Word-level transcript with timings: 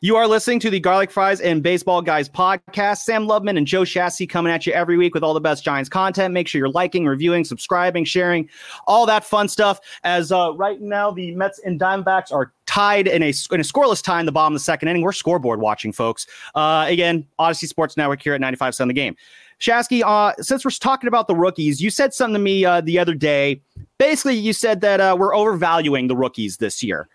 You 0.00 0.16
are 0.16 0.26
listening 0.26 0.60
to 0.60 0.70
the 0.70 0.80
Garlic 0.80 1.10
Fries 1.10 1.40
and 1.40 1.62
Baseball 1.62 2.00
Guys 2.00 2.28
podcast. 2.28 2.98
Sam 2.98 3.26
Loveman 3.26 3.58
and 3.58 3.66
Joe 3.66 3.82
Shasky 3.82 4.28
coming 4.28 4.52
at 4.52 4.66
you 4.66 4.72
every 4.72 4.96
week 4.96 5.14
with 5.14 5.22
all 5.22 5.34
the 5.34 5.40
best 5.40 5.64
Giants 5.64 5.90
content. 5.90 6.32
Make 6.32 6.48
sure 6.48 6.58
you're 6.58 6.70
liking, 6.70 7.04
reviewing, 7.04 7.44
subscribing, 7.44 8.04
sharing, 8.04 8.48
all 8.86 9.04
that 9.06 9.24
fun 9.24 9.48
stuff. 9.48 9.80
As 10.02 10.32
uh, 10.32 10.54
right 10.54 10.80
now, 10.80 11.10
the 11.10 11.34
Mets 11.34 11.58
and 11.58 11.78
Diamondbacks 11.78 12.32
are 12.32 12.52
tied 12.66 13.06
in 13.06 13.22
a 13.22 13.26
in 13.26 13.60
a 13.60 13.64
scoreless 13.64 14.02
tie 14.02 14.20
in 14.20 14.26
the 14.26 14.32
bottom 14.32 14.54
of 14.54 14.60
the 14.60 14.64
second 14.64 14.88
inning. 14.88 15.02
We're 15.02 15.12
scoreboard 15.12 15.60
watching, 15.60 15.92
folks. 15.92 16.26
Uh, 16.54 16.86
again, 16.88 17.26
Audacy 17.38 17.68
Sports 17.68 17.96
Network 17.96 18.22
here 18.22 18.34
at 18.34 18.40
95 18.40 18.74
cent 18.74 18.88
the 18.88 18.94
game. 18.94 19.16
Shasky, 19.60 20.02
uh, 20.02 20.34
since 20.42 20.64
we're 20.64 20.70
talking 20.70 21.08
about 21.08 21.26
the 21.28 21.34
rookies, 21.34 21.82
you 21.82 21.90
said 21.90 22.14
something 22.14 22.34
to 22.34 22.38
me 22.38 22.64
uh, 22.64 22.80
the 22.80 22.98
other 22.98 23.14
day. 23.14 23.60
Basically, 23.98 24.34
you 24.34 24.54
said 24.54 24.80
that 24.80 25.00
uh, 25.00 25.14
we're 25.18 25.34
overvaluing 25.34 26.06
the 26.06 26.16
rookies 26.16 26.56
this 26.56 26.82
year. 26.82 27.08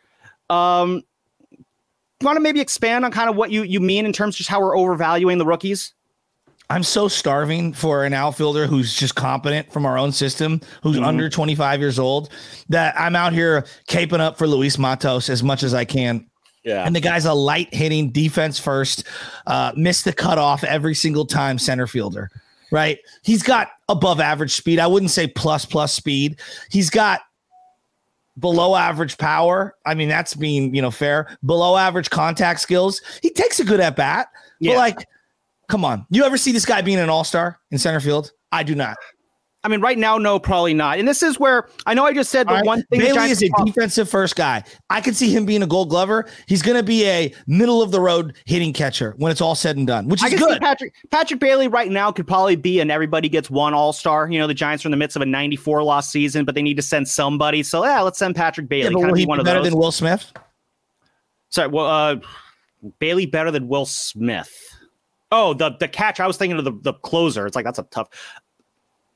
Um, 0.51 1.01
want 2.21 2.37
to 2.37 2.39
maybe 2.39 2.61
expand 2.61 3.05
on 3.05 3.11
kind 3.11 3.29
of 3.29 3.35
what 3.35 3.51
you 3.51 3.63
you 3.63 3.79
mean 3.79 4.05
in 4.05 4.13
terms 4.13 4.35
of 4.35 4.37
just 4.37 4.49
how 4.49 4.61
we're 4.61 4.77
overvaluing 4.77 5.37
the 5.37 5.45
rookies? 5.45 5.93
I'm 6.69 6.83
so 6.83 7.07
starving 7.07 7.73
for 7.73 8.05
an 8.05 8.13
outfielder 8.13 8.65
who's 8.65 8.95
just 8.95 9.15
competent 9.15 9.71
from 9.71 9.85
our 9.85 9.97
own 9.97 10.11
system, 10.11 10.61
who's 10.81 10.95
mm-hmm. 10.95 11.05
under 11.05 11.29
25 11.29 11.79
years 11.79 11.99
old, 11.99 12.29
that 12.69 12.99
I'm 12.99 13.15
out 13.15 13.33
here 13.33 13.65
caping 13.87 14.19
up 14.19 14.37
for 14.37 14.47
Luis 14.47 14.79
Matos 14.79 15.29
as 15.29 15.43
much 15.43 15.61
as 15.61 15.75
I 15.75 15.85
can. 15.85 16.25
Yeah. 16.63 16.83
And 16.83 16.95
the 16.95 16.99
guy's 16.99 17.25
a 17.25 17.33
light 17.33 17.71
hitting 17.71 18.09
defense 18.09 18.57
first, 18.57 19.03
uh, 19.45 19.73
missed 19.75 20.05
the 20.05 20.13
cutoff 20.13 20.63
every 20.63 20.95
single 20.95 21.25
time 21.25 21.59
center 21.59 21.85
fielder, 21.85 22.31
right? 22.71 22.97
He's 23.23 23.43
got 23.43 23.69
above 23.87 24.19
average 24.19 24.55
speed. 24.55 24.79
I 24.79 24.87
wouldn't 24.87 25.11
say 25.11 25.27
plus 25.27 25.65
plus 25.65 25.93
speed. 25.93 26.39
He's 26.71 26.89
got 26.89 27.21
below 28.39 28.75
average 28.75 29.17
power. 29.17 29.75
I 29.85 29.95
mean, 29.95 30.09
that's 30.09 30.33
being, 30.33 30.73
you 30.75 30.81
know, 30.81 30.91
fair. 30.91 31.37
Below 31.45 31.77
average 31.77 32.09
contact 32.09 32.59
skills. 32.59 33.01
He 33.21 33.29
takes 33.29 33.59
a 33.59 33.63
good 33.63 33.79
at 33.79 33.95
bat. 33.95 34.27
Yeah. 34.59 34.71
But 34.73 34.77
like, 34.77 35.07
come 35.69 35.85
on. 35.85 36.05
You 36.09 36.23
ever 36.23 36.37
see 36.37 36.51
this 36.51 36.65
guy 36.65 36.81
being 36.81 36.99
an 36.99 37.09
all-star 37.09 37.59
in 37.71 37.77
center 37.77 37.99
field? 37.99 38.31
I 38.51 38.63
do 38.63 38.75
not. 38.75 38.97
I 39.65 39.67
mean, 39.67 39.81
right 39.81 39.97
now, 39.97 40.19
no, 40.19 40.37
probably 40.37 40.75
not. 40.75 40.99
And 40.99 41.07
this 41.07 41.23
is 41.23 41.39
where 41.39 41.67
I 41.87 41.95
know 41.95 42.05
I 42.05 42.13
just 42.13 42.29
said 42.29 42.47
the 42.47 42.53
right. 42.53 42.65
one 42.65 42.83
thing. 42.83 42.99
Bailey 42.99 43.31
is 43.31 43.41
a 43.41 43.49
defensive 43.65 44.07
first 44.07 44.35
guy. 44.35 44.63
I 44.91 45.01
could 45.01 45.15
see 45.15 45.35
him 45.35 45.43
being 45.43 45.63
a 45.63 45.67
Gold 45.67 45.89
Glover. 45.89 46.29
He's 46.45 46.61
going 46.61 46.77
to 46.77 46.83
be 46.83 47.03
a 47.07 47.33
middle 47.47 47.81
of 47.81 47.89
the 47.89 47.99
road 47.99 48.35
hitting 48.45 48.73
catcher 48.73 49.15
when 49.17 49.31
it's 49.31 49.41
all 49.41 49.55
said 49.55 49.75
and 49.75 49.87
done, 49.87 50.07
which 50.07 50.23
is 50.23 50.39
good. 50.39 50.61
Patrick 50.61 50.93
Patrick 51.09 51.39
Bailey 51.39 51.67
right 51.67 51.89
now 51.89 52.11
could 52.11 52.27
probably 52.27 52.55
be 52.55 52.79
an 52.79 52.91
everybody 52.91 53.27
gets 53.27 53.49
one 53.49 53.73
All 53.73 53.91
Star. 53.91 54.29
You 54.29 54.37
know, 54.37 54.45
the 54.45 54.53
Giants 54.53 54.85
are 54.85 54.89
in 54.89 54.91
the 54.91 54.97
midst 54.97 55.15
of 55.15 55.23
a 55.23 55.25
94 55.25 55.81
loss 55.81 56.11
season, 56.11 56.45
but 56.45 56.53
they 56.53 56.61
need 56.61 56.77
to 56.77 56.83
send 56.83 57.07
somebody. 57.07 57.63
So 57.63 57.83
yeah, 57.83 58.01
let's 58.01 58.19
send 58.19 58.35
Patrick 58.35 58.69
Bailey. 58.69 58.83
Yeah, 58.83 58.89
but 58.91 59.07
will 59.07 59.15
he 59.15 59.25
be 59.25 59.43
better 59.43 59.63
those. 59.63 59.71
than 59.71 59.79
Will 59.79 59.91
Smith? 59.91 60.31
Sorry, 61.49 61.69
well, 61.69 61.87
uh, 61.87 62.17
Bailey 62.99 63.25
better 63.25 63.49
than 63.49 63.67
Will 63.67 63.87
Smith. 63.87 64.51
Oh, 65.31 65.55
the 65.55 65.71
the 65.79 65.87
catch. 65.87 66.19
I 66.19 66.27
was 66.27 66.37
thinking 66.37 66.59
of 66.59 66.65
the, 66.65 66.77
the 66.81 66.93
closer. 66.93 67.47
It's 67.47 67.55
like 67.55 67.65
that's 67.65 67.79
a 67.79 67.83
tough. 67.83 68.09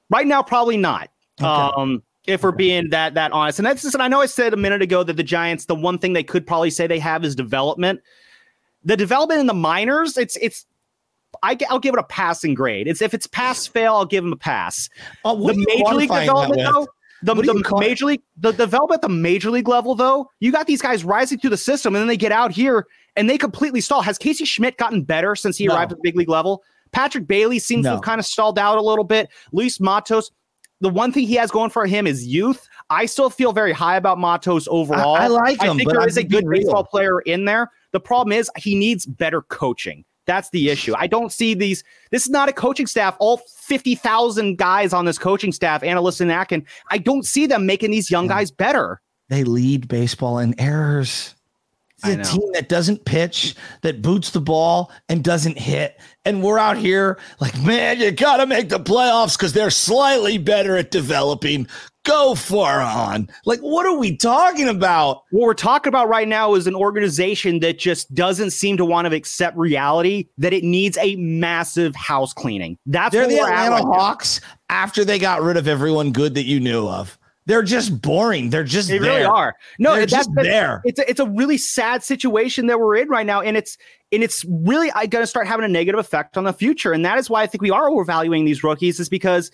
Right 0.10 0.28
now, 0.28 0.42
probably 0.42 0.78
not. 0.78 1.10
Okay. 1.42 1.48
Um, 1.48 2.04
if 2.28 2.44
we're 2.44 2.52
being 2.52 2.90
that 2.90 3.14
that 3.16 3.32
honest, 3.32 3.60
and 3.60 3.66
that's 3.66 3.82
just, 3.82 3.96
and 3.96 4.04
I 4.04 4.08
know 4.08 4.22
I 4.22 4.26
said 4.26 4.54
a 4.54 4.58
minute 4.58 4.82
ago 4.82 5.04
that 5.04 5.14
the 5.14 5.24
Giants, 5.24 5.66
the 5.66 5.76
one 5.76 5.98
thing 5.98 6.14
they 6.14 6.24
could 6.24 6.46
probably 6.46 6.70
say 6.70 6.86
they 6.86 7.00
have 7.00 7.24
is 7.24 7.36
development. 7.36 8.02
The 8.84 8.98
development 8.98 9.40
in 9.40 9.48
the 9.48 9.54
minors, 9.54 10.18
it's 10.18 10.38
it's. 10.38 10.66
I, 11.44 11.56
will 11.70 11.80
give 11.80 11.94
it 11.94 12.00
a 12.00 12.04
passing 12.04 12.56
grade. 12.56 12.88
It's 12.88 13.02
if 13.02 13.14
it's 13.14 13.28
pass 13.28 13.68
fail, 13.68 13.96
I'll 13.96 14.06
give 14.06 14.24
them 14.24 14.34
a 14.34 14.38
pass. 14.38 14.90
Uh, 15.24 15.36
the 15.36 15.54
major 15.54 15.94
league 15.94 16.10
development, 16.10 16.62
though, 16.64 16.88
the, 17.22 17.36
the 17.36 17.78
major 17.80 18.06
league, 18.06 18.22
the 18.38 18.52
development 18.52 18.98
at 18.98 19.02
the 19.02 19.14
major 19.14 19.52
league 19.52 19.68
level, 19.68 19.94
though, 19.94 20.30
you 20.40 20.52
got 20.52 20.68
these 20.68 20.82
guys 20.82 21.04
rising 21.04 21.38
through 21.38 21.52
the 21.52 21.58
system, 21.58 21.96
and 21.96 22.02
then 22.02 22.08
they 22.08 22.18
get 22.18 22.32
out 22.32 22.52
here 22.52 22.88
and 23.16 23.30
they 23.30 23.38
completely 23.38 23.82
stall. 23.82 24.02
Has 24.02 24.18
Casey 24.18 24.46
Schmitt 24.46 24.78
gotten 24.78 25.04
better 25.04 25.36
since 25.36 25.58
he 25.58 25.68
no. 25.68 25.76
arrived 25.76 25.92
at 25.92 25.98
the 25.98 26.02
big 26.04 26.16
league 26.16 26.30
level? 26.30 26.64
Patrick 26.92 27.28
Bailey 27.28 27.60
seems 27.60 27.84
no. 27.84 27.92
to 27.92 27.96
have 27.96 28.04
kind 28.04 28.20
of 28.20 28.26
stalled 28.26 28.60
out 28.60 28.78
a 28.78 28.82
little 28.82 29.04
bit. 29.04 29.30
Luis 29.52 29.80
Matos, 29.80 30.32
the 30.82 30.90
one 30.90 31.12
thing 31.12 31.28
he 31.28 31.36
has 31.36 31.52
going 31.52 31.70
for 31.70 31.86
him 31.86 32.08
is 32.08 32.26
youth. 32.26 32.68
I 32.90 33.06
still 33.06 33.30
feel 33.30 33.54
very 33.54 33.74
high 33.74 33.98
about 33.98 34.18
Matos 34.18 34.68
overall. 34.70 35.16
I, 35.16 35.26
I 35.26 35.28
like 35.28 35.62
him. 35.62 35.72
I 35.72 35.76
think 35.78 35.92
there 35.92 36.08
is 36.08 36.18
a 36.18 36.24
good 36.24 36.48
real. 36.48 36.62
baseball 36.62 36.84
player 36.84 37.20
in 37.22 37.46
there. 37.46 37.72
The 37.92 38.00
problem 38.00 38.34
is 38.34 38.50
he 38.58 38.76
needs 38.76 39.06
better 39.06 39.42
coaching. 39.44 40.06
That's 40.26 40.50
the 40.52 40.70
issue. 40.70 40.94
I 40.96 41.08
don't 41.08 41.32
see 41.32 41.56
these. 41.56 41.84
This 42.12 42.24
is 42.24 42.30
not 42.30 42.50
a 42.50 42.54
coaching 42.54 42.86
staff. 42.86 43.16
All 43.20 43.42
50,000 43.62 44.58
guys 44.58 44.94
on 44.94 45.06
this 45.06 45.18
coaching 45.18 45.52
staff, 45.52 45.82
analysts 45.82 46.22
and 46.22 46.32
Akin, 46.32 46.66
I 46.92 47.00
don't 47.00 47.26
see 47.26 47.48
them 47.48 47.66
making 47.66 47.90
these 47.92 48.12
young 48.12 48.28
guys 48.28 48.52
better. 48.52 49.02
They 49.30 49.44
lead 49.44 49.88
baseball 49.88 50.38
in 50.38 50.60
errors. 50.60 51.36
It's 52.04 52.30
a 52.30 52.34
team 52.34 52.52
that 52.54 52.70
doesn't 52.70 53.06
pitch, 53.06 53.56
that 53.82 54.02
boots 54.02 54.32
the 54.32 54.42
ball 54.42 54.92
and 55.08 55.24
doesn't 55.24 55.58
hit. 55.58 56.00
And 56.26 56.44
we're 56.44 56.60
out 56.60 56.78
here 56.78 57.20
like, 57.40 57.60
man, 57.62 58.00
you 58.00 58.12
got 58.12 58.38
to 58.38 58.46
make 58.46 58.70
the 58.70 58.80
playoffs 58.80 59.38
because 59.38 59.54
they're 59.54 59.70
slightly 59.70 60.38
better 60.38 60.78
at 60.78 60.92
developing. 60.92 61.68
Go 62.06 62.34
far 62.34 62.80
on. 62.80 63.30
Like, 63.46 63.60
what 63.60 63.86
are 63.86 63.98
we 63.98 64.16
talking 64.16 64.70
about? 64.70 65.24
What 65.32 65.46
we're 65.46 65.54
talking 65.54 65.90
about 65.90 66.08
right 66.08 66.28
now 66.28 66.56
is 66.56 66.66
an 66.66 66.74
organization 66.74 67.60
that 67.60 67.78
just 67.78 68.14
doesn't 68.16 68.52
seem 68.52 68.78
to 68.78 68.86
want 68.86 69.08
to 69.08 69.16
accept 69.16 69.58
reality 69.58 70.30
that 70.38 70.54
it 70.54 70.64
needs 70.64 70.98
a 70.98 71.18
massive 71.18 71.96
house 71.96 72.34
cleaning. 72.34 72.78
That's 72.86 73.14
they're 73.14 73.28
the 73.28 73.40
Atlanta 73.40 73.86
Hawks 73.86 74.40
after 74.70 75.04
they 75.04 75.20
got 75.20 75.42
rid 75.42 75.58
of 75.58 75.68
everyone 75.68 76.12
good 76.12 76.36
that 76.36 76.46
you 76.46 76.60
knew 76.62 76.88
of. 76.88 77.19
They're 77.50 77.64
just 77.64 78.00
boring. 78.00 78.52
They're 78.52 78.64
just 78.64 78.90
they 78.90 79.00
there. 79.00 79.12
really 79.12 79.24
are. 79.24 79.56
No, 79.80 79.96
they're 79.96 80.06
that's, 80.06 80.28
just 80.28 80.30
there. 80.36 80.84
It's 80.86 81.00
a, 81.00 81.10
it's 81.10 81.20
a 81.20 81.26
really 81.26 81.58
sad 81.58 82.04
situation 82.04 82.68
that 82.68 82.80
we're 82.80 82.96
in 82.98 83.10
right 83.10 83.26
now, 83.26 83.42
and 83.42 83.58
it's 83.58 83.76
and 84.12 84.22
it's 84.22 84.46
really 84.48 84.92
going 84.92 85.24
to 85.24 85.26
start 85.26 85.48
having 85.48 85.66
a 85.66 85.68
negative 85.68 86.00
effect 86.00 86.38
on 86.38 86.44
the 86.44 86.54
future. 86.54 86.94
And 86.94 87.04
that 87.06 87.18
is 87.18 87.28
why 87.28 87.42
I 87.42 87.48
think 87.48 87.64
we 87.64 87.72
are 87.72 87.90
overvaluing 87.90 88.46
these 88.46 88.64
rookies, 88.64 89.00
is 89.00 89.10
because 89.10 89.50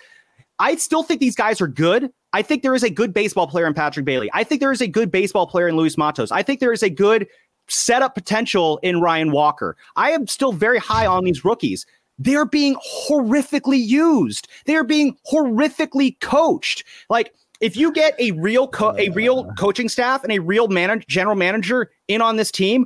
I 0.60 0.76
still 0.76 1.04
think 1.04 1.22
these 1.22 1.38
guys 1.38 1.62
are 1.62 1.70
good. 1.70 2.12
I 2.34 2.42
think 2.42 2.64
there 2.64 2.76
is 2.76 2.84
a 2.84 2.90
good 2.90 3.14
baseball 3.14 3.48
player 3.48 3.66
in 3.66 3.74
Patrick 3.74 4.06
Bailey. 4.06 4.30
I 4.34 4.44
think 4.44 4.60
there 4.60 4.74
is 4.74 4.82
a 4.82 4.88
good 4.88 5.10
baseball 5.10 5.48
player 5.48 5.70
in 5.70 5.78
Luis 5.78 5.98
Matos. 5.98 6.34
I 6.34 6.44
think 6.44 6.60
there 6.60 6.74
is 6.74 6.84
a 6.84 6.90
good 6.90 7.26
setup 7.70 8.14
potential 8.14 8.78
in 8.84 9.00
Ryan 9.00 9.32
Walker. 9.32 9.78
I 9.96 10.12
am 10.12 10.28
still 10.28 10.52
very 10.52 10.80
high 10.80 11.06
on 11.06 11.24
these 11.24 11.46
rookies. 11.46 11.86
They're 12.20 12.46
being 12.46 12.76
horrifically 13.10 13.82
used. 13.82 14.50
They're 14.66 14.84
being 14.84 15.16
horrifically 15.32 16.20
coached. 16.20 16.84
Like 17.10 17.34
if 17.66 17.76
you 17.76 17.92
get 17.92 18.14
a 18.20 18.32
real 18.32 18.68
co- 18.68 18.96
a 18.98 19.10
real 19.10 19.52
coaching 19.58 19.90
staff 19.90 20.24
and 20.24 20.32
a 20.32 20.40
real 20.40 20.68
man- 20.68 21.04
general 21.08 21.36
manager 21.36 21.90
in 22.08 22.22
on 22.22 22.36
this 22.36 22.52
team, 22.52 22.86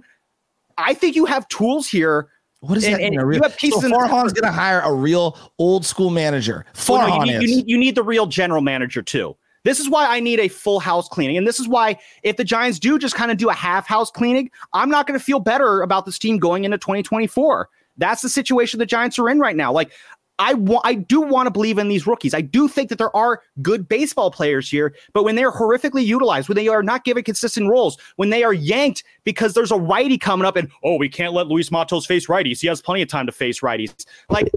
I 0.78 0.94
think 0.94 1.18
you 1.18 1.26
have 1.26 1.48
tools 1.50 1.88
here. 1.90 2.30
What 2.62 2.78
is 2.78 2.86
and, 2.86 2.96
that? 2.96 3.02
And 3.02 3.22
real, 3.22 3.38
you 3.38 3.44
have 3.44 3.58
pieces. 3.58 3.82
So 3.82 3.90
Farhan's 3.90 4.32
going 4.32 4.46
to 4.46 4.52
hire 4.52 4.80
a 4.80 4.94
real 4.94 5.38
old 5.60 5.86
school 5.86 6.10
manager. 6.10 6.66
Farhan 6.74 7.10
well, 7.10 7.20
no, 7.20 7.26
you, 7.26 7.40
need, 7.40 7.42
you, 7.42 7.56
need, 7.56 7.70
you 7.70 7.78
need 7.78 7.96
the 7.96 8.04
real 8.04 8.26
general 8.26 8.62
manager 8.62 9.02
too. 9.02 9.36
This 9.66 9.82
is 9.82 9.90
why 9.90 10.08
I 10.08 10.22
need 10.22 10.40
a 10.40 10.48
full 10.48 10.80
house 10.80 11.10
cleaning. 11.10 11.36
And 11.36 11.46
this 11.46 11.60
is 11.60 11.68
why 11.68 11.98
if 12.24 12.38
the 12.38 12.46
Giants 12.46 12.80
do 12.80 12.98
just 12.98 13.16
kind 13.16 13.32
of 13.32 13.38
do 13.38 13.50
a 13.50 13.54
half 13.54 13.86
house 13.86 14.10
cleaning, 14.10 14.50
I'm 14.72 14.90
not 14.90 15.06
going 15.06 15.20
to 15.20 15.24
feel 15.24 15.42
better 15.42 15.82
about 15.82 16.06
this 16.06 16.18
team 16.18 16.38
going 16.38 16.64
into 16.64 16.78
2024. 16.78 17.68
That's 17.98 18.22
the 18.22 18.30
situation 18.30 18.80
the 18.80 18.86
Giants 18.86 19.20
are 19.20 19.30
in 19.30 19.40
right 19.40 19.58
now. 19.58 19.74
Like 19.74 19.92
I 20.40 20.56
I 20.84 20.96
do 20.96 21.22
want 21.22 21.48
to 21.48 21.52
believe 21.52 21.78
in 21.78 21.90
these 21.90 22.08
rookies. 22.08 22.34
I 22.34 22.42
do 22.42 22.68
think 22.68 22.90
that 22.90 22.98
there 22.98 23.16
are 23.16 23.42
good 23.62 23.88
baseball 23.88 24.32
players 24.32 24.70
here, 24.70 24.96
but 25.14 25.24
when 25.24 25.36
they're 25.36 25.52
horrifically 25.52 26.06
utilized, 26.06 26.48
when 26.48 26.56
they 26.56 26.70
are 26.70 26.82
not 26.82 27.04
given 27.04 27.24
consistent 27.24 27.70
roles, 27.70 27.98
when 28.16 28.30
they 28.30 28.44
are 28.44 28.54
yanked 28.54 29.04
because 29.26 29.54
there's 29.54 29.72
a 29.72 29.78
righty 29.78 30.18
coming 30.18 30.46
up 30.46 30.56
and 30.56 30.72
oh, 30.84 30.96
we 30.96 31.10
can't 31.10 31.34
let 31.34 31.48
Luis 31.48 31.72
Matos 31.72 32.06
face 32.06 32.28
righties. 32.28 32.62
He 32.62 32.68
has 32.68 32.82
plenty 32.82 33.02
of 33.02 33.10
time 33.10 33.26
to 33.26 33.32
face 33.32 33.60
righties. 33.60 34.06
Like 34.30 34.50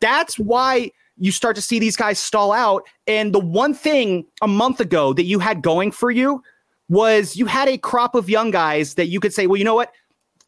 that's 0.00 0.38
why 0.38 0.90
you 1.18 1.30
start 1.30 1.54
to 1.56 1.62
see 1.62 1.78
these 1.78 1.96
guys 1.96 2.18
stall 2.18 2.52
out. 2.52 2.86
And 3.06 3.32
the 3.32 3.40
one 3.40 3.74
thing 3.74 4.26
a 4.40 4.48
month 4.48 4.80
ago 4.80 5.12
that 5.12 5.24
you 5.24 5.38
had 5.38 5.62
going 5.62 5.92
for 5.92 6.10
you 6.10 6.42
was 6.88 7.36
you 7.36 7.46
had 7.46 7.68
a 7.68 7.78
crop 7.78 8.14
of 8.14 8.28
young 8.28 8.50
guys 8.50 8.94
that 8.94 9.06
you 9.06 9.20
could 9.20 9.32
say, 9.32 9.46
well, 9.46 9.56
you 9.56 9.64
know 9.64 9.74
what? 9.74 9.92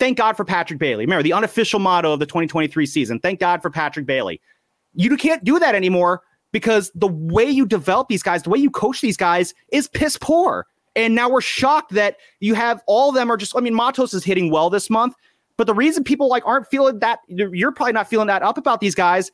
Thank 0.01 0.19
God 0.19 0.37
for 0.37 0.45
Patrick 0.45 0.81
Bailey. 0.81 1.05
Remember 1.05 1.23
the 1.23 1.33
unofficial 1.33 1.79
motto 1.79 2.13
of 2.13 2.19
the 2.19 2.27
2023 2.27 2.87
season. 2.87 3.21
Thank 3.21 3.39
God 3.39 3.63
for 3.63 3.71
Patrick 3.71 4.07
Bailey. 4.07 4.41
You 4.95 5.17
can't 5.17 5.45
do 5.45 5.59
that 5.59 5.75
anymore 5.75 6.23
because 6.53 6.91
the 6.95 7.09
way 7.09 7.45
you 7.45 7.67
develop 7.67 8.09
these 8.09 8.23
guys, 8.23 8.43
the 8.43 8.51
way 8.51 8.59
you 8.59 8.71
coach 8.71 9.01
these 9.01 9.17
guys 9.17 9.55
is 9.73 9.89
piss 9.89 10.17
poor. 10.17 10.67
And 10.97 11.15
now 11.15 11.29
we're 11.29 11.41
shocked 11.41 11.93
that 11.95 12.19
you 12.39 12.55
have 12.55 12.81
all 12.87 13.09
of 13.09 13.17
them 13.17 13.31
are 13.31 13.37
just, 13.37 13.57
I 13.57 13.61
mean, 13.61 13.75
Matos 13.75 14.15
is 14.15 14.23
hitting 14.23 14.51
well 14.51 14.71
this 14.71 14.89
month, 14.89 15.15
But 15.57 15.67
the 15.67 15.75
reason 15.75 16.05
people 16.05 16.29
like 16.29 16.45
aren't 16.47 16.67
feeling 16.69 16.99
that 16.99 17.21
you're 17.29 17.73
probably 17.73 17.93
not 17.93 18.09
feeling 18.09 18.27
that 18.27 18.43
up 18.43 18.59
about 18.59 18.81
these 18.81 18.95
guys. 18.95 19.31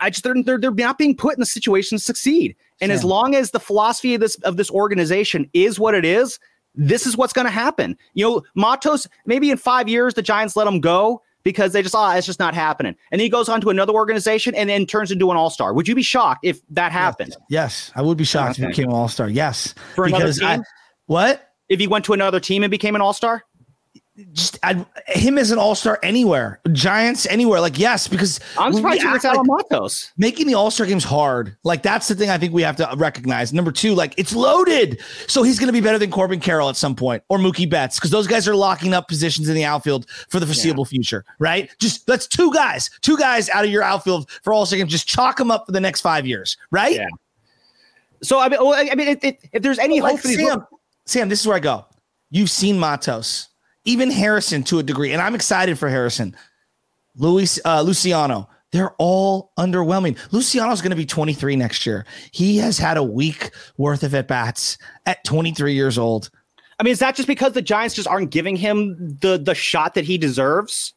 I 0.00 0.10
just 0.10 0.24
they're 0.24 0.34
they're, 0.42 0.58
they're 0.58 0.72
not 0.72 0.98
being 0.98 1.16
put 1.16 1.34
in 1.34 1.40
the 1.40 1.46
situation 1.46 1.96
to 1.98 2.04
succeed. 2.04 2.56
And 2.80 2.90
yeah. 2.90 2.96
as 2.96 3.04
long 3.04 3.34
as 3.34 3.52
the 3.52 3.60
philosophy 3.60 4.14
of 4.14 4.20
this 4.20 4.34
of 4.36 4.56
this 4.56 4.70
organization 4.70 5.48
is 5.52 5.78
what 5.78 5.94
it 5.94 6.04
is, 6.04 6.38
this 6.74 7.06
is 7.06 7.16
what's 7.16 7.32
going 7.32 7.46
to 7.46 7.52
happen. 7.52 7.96
You 8.14 8.26
know, 8.26 8.42
Matos 8.54 9.06
maybe 9.24 9.50
in 9.50 9.56
five 9.56 9.88
years 9.88 10.14
the 10.14 10.22
Giants 10.22 10.56
let 10.56 10.66
him 10.66 10.80
go 10.80 11.22
because 11.46 11.72
they 11.72 11.80
just 11.80 11.94
oh 11.94 12.10
it's 12.10 12.26
just 12.26 12.40
not 12.40 12.54
happening, 12.54 12.96
and 13.12 13.20
then 13.20 13.24
he 13.24 13.28
goes 13.28 13.48
on 13.48 13.60
to 13.60 13.70
another 13.70 13.92
organization 13.92 14.52
and 14.56 14.68
then 14.68 14.84
turns 14.84 15.12
into 15.12 15.30
an 15.30 15.36
all 15.36 15.48
star. 15.48 15.72
Would 15.72 15.86
you 15.86 15.94
be 15.94 16.02
shocked 16.02 16.40
if 16.42 16.60
that 16.70 16.90
happened? 16.90 17.36
Yes, 17.48 17.86
yes 17.88 17.92
I 17.94 18.02
would 18.02 18.18
be 18.18 18.24
shocked 18.24 18.58
okay. 18.58 18.62
if 18.62 18.66
he 18.66 18.82
became 18.82 18.90
an 18.90 18.96
all 18.96 19.08
star. 19.08 19.30
Yes, 19.30 19.72
for 19.94 20.06
another 20.06 20.32
team. 20.32 20.48
I, 20.48 20.58
what 21.06 21.52
if 21.68 21.78
he 21.78 21.86
went 21.86 22.04
to 22.06 22.14
another 22.14 22.40
team 22.40 22.64
and 22.64 22.70
became 22.70 22.96
an 22.96 23.00
all 23.00 23.12
star? 23.12 23.44
Just 24.32 24.58
I'd, 24.62 24.84
him 25.08 25.36
as 25.36 25.50
an 25.50 25.58
all 25.58 25.74
star 25.74 25.98
anywhere, 26.02 26.60
Giants 26.72 27.26
anywhere. 27.26 27.60
Like 27.60 27.78
yes, 27.78 28.08
because 28.08 28.40
I'm 28.58 28.72
surprised 28.72 29.02
you 29.02 29.12
like, 29.12 29.22
Matos. 29.44 30.12
Making 30.16 30.46
the 30.46 30.54
all 30.54 30.70
star 30.70 30.86
games 30.86 31.04
hard, 31.04 31.56
like 31.64 31.82
that's 31.82 32.08
the 32.08 32.14
thing 32.14 32.30
I 32.30 32.38
think 32.38 32.52
we 32.52 32.62
have 32.62 32.76
to 32.76 32.88
recognize. 32.96 33.52
Number 33.52 33.72
two, 33.72 33.94
like 33.94 34.14
it's 34.16 34.34
loaded, 34.34 35.00
so 35.26 35.42
he's 35.42 35.58
going 35.58 35.66
to 35.68 35.72
be 35.72 35.80
better 35.80 35.98
than 35.98 36.10
Corbin 36.10 36.40
Carroll 36.40 36.68
at 36.68 36.76
some 36.76 36.94
point 36.94 37.22
or 37.28 37.38
Mookie 37.38 37.68
Betts 37.68 37.98
because 37.98 38.10
those 38.10 38.26
guys 38.26 38.48
are 38.48 38.56
locking 38.56 38.94
up 38.94 39.08
positions 39.08 39.48
in 39.48 39.54
the 39.54 39.64
outfield 39.64 40.08
for 40.28 40.40
the 40.40 40.46
foreseeable 40.46 40.84
yeah. 40.84 40.96
future, 40.96 41.24
right? 41.38 41.70
Just 41.78 42.06
that's 42.06 42.26
two 42.26 42.52
guys, 42.52 42.90
two 43.02 43.18
guys 43.18 43.50
out 43.50 43.64
of 43.64 43.70
your 43.70 43.82
outfield 43.82 44.30
for 44.42 44.52
all 44.52 44.64
star 44.64 44.78
games. 44.78 44.90
Just 44.90 45.06
chalk 45.06 45.36
them 45.36 45.50
up 45.50 45.66
for 45.66 45.72
the 45.72 45.80
next 45.80 46.00
five 46.00 46.26
years, 46.26 46.56
right? 46.70 46.96
Yeah. 46.96 47.08
So 48.22 48.40
I 48.40 48.48
mean, 48.48 48.60
well, 48.60 48.74
I 48.74 48.94
mean, 48.94 49.08
it, 49.08 49.22
it, 49.22 49.40
if 49.52 49.62
there's 49.62 49.78
any 49.78 49.98
hope 49.98 50.20
for 50.20 50.28
these, 50.28 50.38
Sam, 50.38 50.66
Sam, 51.04 51.28
this 51.28 51.40
is 51.40 51.46
where 51.46 51.56
I 51.56 51.60
go. 51.60 51.84
You've 52.30 52.50
seen 52.50 52.78
Matos 52.78 53.48
even 53.86 54.10
Harrison 54.10 54.62
to 54.64 54.78
a 54.78 54.82
degree, 54.82 55.12
and 55.12 55.22
I'm 55.22 55.34
excited 55.34 55.78
for 55.78 55.88
Harrison. 55.88 56.36
Luis 57.16 57.58
uh, 57.64 57.80
Luciano, 57.80 58.48
they're 58.72 58.94
all 58.98 59.52
underwhelming. 59.58 60.18
Luciano's 60.32 60.82
going 60.82 60.90
to 60.90 60.96
be 60.96 61.06
23 61.06 61.56
next 61.56 61.86
year. 61.86 62.04
He 62.32 62.58
has 62.58 62.78
had 62.78 62.98
a 62.98 63.02
week 63.02 63.52
worth 63.78 64.02
of 64.02 64.14
at 64.14 64.28
bats 64.28 64.76
at 65.06 65.24
23 65.24 65.72
years 65.72 65.96
old. 65.96 66.30
I 66.78 66.82
mean, 66.82 66.92
is 66.92 66.98
that 66.98 67.16
just 67.16 67.26
because 67.26 67.52
the 67.52 67.62
Giants 67.62 67.94
just 67.94 68.08
aren't 68.08 68.30
giving 68.30 68.56
him 68.56 69.16
the 69.22 69.38
the 69.38 69.54
shot 69.54 69.94
that 69.94 70.04
he 70.04 70.18
deserves? 70.18 70.92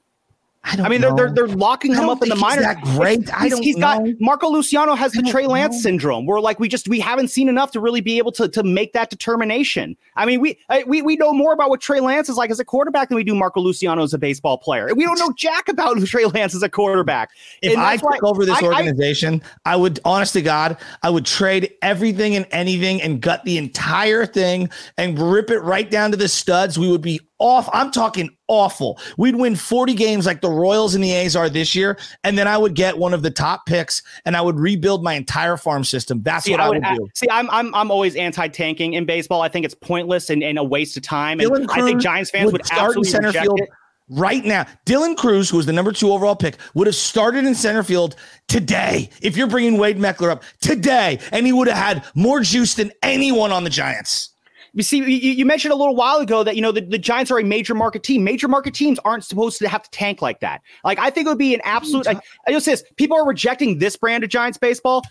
I, 0.64 0.82
I 0.82 0.90
mean, 0.90 1.00
they're, 1.00 1.16
they're 1.16 1.32
they're 1.32 1.48
locking 1.48 1.94
him 1.94 2.10
up 2.10 2.22
in 2.22 2.28
the 2.28 2.36
minors. 2.36 2.66
That 2.66 2.82
great. 2.82 3.34
I 3.34 3.48
don't 3.48 3.64
he's 3.64 3.78
know. 3.78 4.04
got 4.04 4.20
Marco 4.20 4.50
Luciano 4.50 4.94
has 4.94 5.14
the 5.14 5.24
Trey 5.24 5.48
Lance 5.48 5.76
know. 5.76 5.82
syndrome. 5.82 6.26
Where 6.26 6.42
like 6.42 6.60
we 6.60 6.68
just 6.68 6.90
we 6.90 7.00
haven't 7.00 7.30
seen 7.30 7.48
enough 7.48 7.72
to 7.72 7.80
really 7.80 8.02
be 8.02 8.18
able 8.18 8.34
to 8.34 8.50
to 8.50 8.62
make 8.64 8.92
that 8.94 9.10
determination. 9.10 9.96
I 10.18 10.26
mean, 10.26 10.42
we 10.42 10.60
we 10.86 11.02
we 11.02 11.16
know 11.16 11.34
more 11.34 11.54
about 11.54 11.70
what 11.70 11.80
Trey 11.80 12.02
Lance 12.02 12.28
is 12.28 12.36
like 12.36 12.52
as 12.52 12.60
a 12.60 12.66
quarterback 12.66 13.08
than 13.08 13.16
we 13.16 13.24
do 13.24 13.36
Marco 13.36 13.62
Luciano 13.62 14.04
as 14.04 14.14
a 14.14 14.18
baseball 14.18 14.58
player. 14.58 14.94
We 14.94 15.06
don't 15.06 15.18
know 15.18 15.32
jack 15.38 15.70
about 15.70 15.98
Trey 16.06 16.26
Lance 16.26 16.54
as 16.54 16.62
a 16.62 16.70
quarterback. 16.70 17.30
If 17.62 17.78
I 17.78 17.96
took 17.96 18.24
over 18.24 18.46
this 18.46 18.62
I, 18.62 18.66
organization, 18.66 19.42
I, 19.66 19.74
I 19.74 19.76
would, 19.78 20.00
honest 20.04 20.34
to 20.34 20.42
God, 20.42 20.78
I 21.04 21.10
would 21.10 21.26
trade 21.26 21.72
everything 21.82 22.36
and 22.36 22.46
anything 22.52 23.02
and 23.02 23.22
gut 23.22 23.44
the 23.46 23.58
entire 23.58 24.26
thing 24.26 24.70
and 24.98 25.18
rip 25.18 25.50
it 25.52 25.60
right 25.60 25.90
down 25.90 26.12
to 26.12 26.18
the 26.18 26.28
studs. 26.28 26.78
We 26.78 26.90
would 26.92 27.02
be 27.02 27.22
off. 27.40 27.70
I'm 27.74 27.92
talking 27.92 28.30
awful. 28.48 29.00
We'd 29.18 29.36
win 29.36 29.56
40 29.56 29.94
games 29.94 30.26
like 30.26 30.42
the 30.42 30.50
Royals 30.50 30.96
and 30.96 31.04
the 31.04 31.12
A's 31.12 31.36
are 31.36 31.50
this 31.50 31.74
year, 31.74 31.98
and 32.24 32.38
then 32.38 32.48
I 32.48 32.58
would 32.58 32.76
get 32.76 32.98
one 32.98 33.14
of 33.14 33.22
the 33.22 33.32
top 33.32 33.66
picks 33.66 34.04
and 34.26 34.38
I 34.38 34.42
would 34.42 34.60
rebuild 34.60 35.04
my 35.04 35.14
entire 35.14 35.58
farm 35.58 35.84
system. 35.84 36.22
That's 36.22 36.46
see, 36.46 36.52
what 36.52 36.60
I 36.60 36.70
would, 36.70 36.84
I 36.84 36.94
would 36.94 37.00
do. 37.00 37.10
See, 37.16 37.28
I'm 37.32 37.50
I'm 37.50 37.74
I'm 37.74 37.92
always 37.92 38.16
anti-tanking 38.16 38.94
in 38.94 39.06
baseball. 39.06 39.42
I 39.42 39.50
think 39.50 39.66
it's 39.66 39.76
pointless 39.76 40.30
and, 40.30 40.44
and 40.44 40.60
a 40.60 40.64
waste 40.64 40.98
of 40.98 41.04
time. 41.04 41.40
And 41.40 41.70
I 41.72 41.82
think 41.82 42.02
Giants 42.02 42.32
fans 42.32 42.52
would, 42.52 42.62
would 42.62 42.66
start 42.66 42.96
in 42.96 43.04
center 43.04 43.32
field. 43.32 43.60
It. 43.60 43.70
Right 44.12 44.44
now, 44.44 44.66
Dylan 44.88 45.16
Crews, 45.16 45.52
who 45.52 45.58
was 45.58 45.68
the 45.68 45.74
number 45.74 45.92
two 45.92 46.12
overall 46.12 46.36
pick, 46.36 46.58
would 46.74 46.88
have 46.88 46.96
started 46.96 47.46
in 47.46 47.54
center 47.54 47.84
field 47.84 48.16
today 48.48 49.12
if 49.22 49.38
you're 49.38 49.48
bringing 49.48 49.78
Wade 49.78 50.00
Meckler 50.00 50.32
up 50.32 50.44
today, 50.62 51.20
and 51.32 51.46
he 51.46 51.54
would 51.54 51.68
have 51.68 51.78
had 51.78 52.04
more 52.16 52.40
juice 52.40 52.74
than 52.74 52.92
anyone 53.04 53.52
on 53.52 53.64
the 53.64 53.70
Giants. 53.70 54.32
You 54.74 54.84
see, 54.84 54.98
you, 54.98 55.06
you, 55.06 55.46
mentioned 55.46 55.74
a 55.74 55.76
little 55.76 55.96
while 55.96 56.18
ago 56.18 56.44
that 56.44 56.56
you 56.56 56.62
know 56.62 56.72
the, 56.72 56.82
the 56.82 56.98
Giants 56.98 57.32
are 57.32 57.40
a 57.40 57.44
major 57.44 57.74
market 57.74 58.04
team. 58.04 58.24
Major 58.24 58.48
market 58.48 58.74
teams 58.74 59.00
aren't 59.00 59.24
supposed 59.24 59.58
to 59.60 59.68
have 59.68 59.84
to 59.84 59.90
tank 59.92 60.22
like 60.22 60.40
that. 60.42 60.62
Like 60.84 61.00
I 61.00 61.10
think 61.10 61.26
it 61.26 61.30
would 61.30 61.38
be 61.38 61.54
an 61.54 61.62
absolute. 61.64 62.06
Like 62.06 62.20
I 62.48 62.52
just 62.52 62.66
say 62.66 62.74
this: 62.74 62.84
people 62.96 63.18
are 63.18 63.26
rejecting 63.26 63.80
this 63.80 63.96
brand 63.96 64.24
of 64.24 64.30
Giants 64.30 64.58
baseball. 64.58 65.04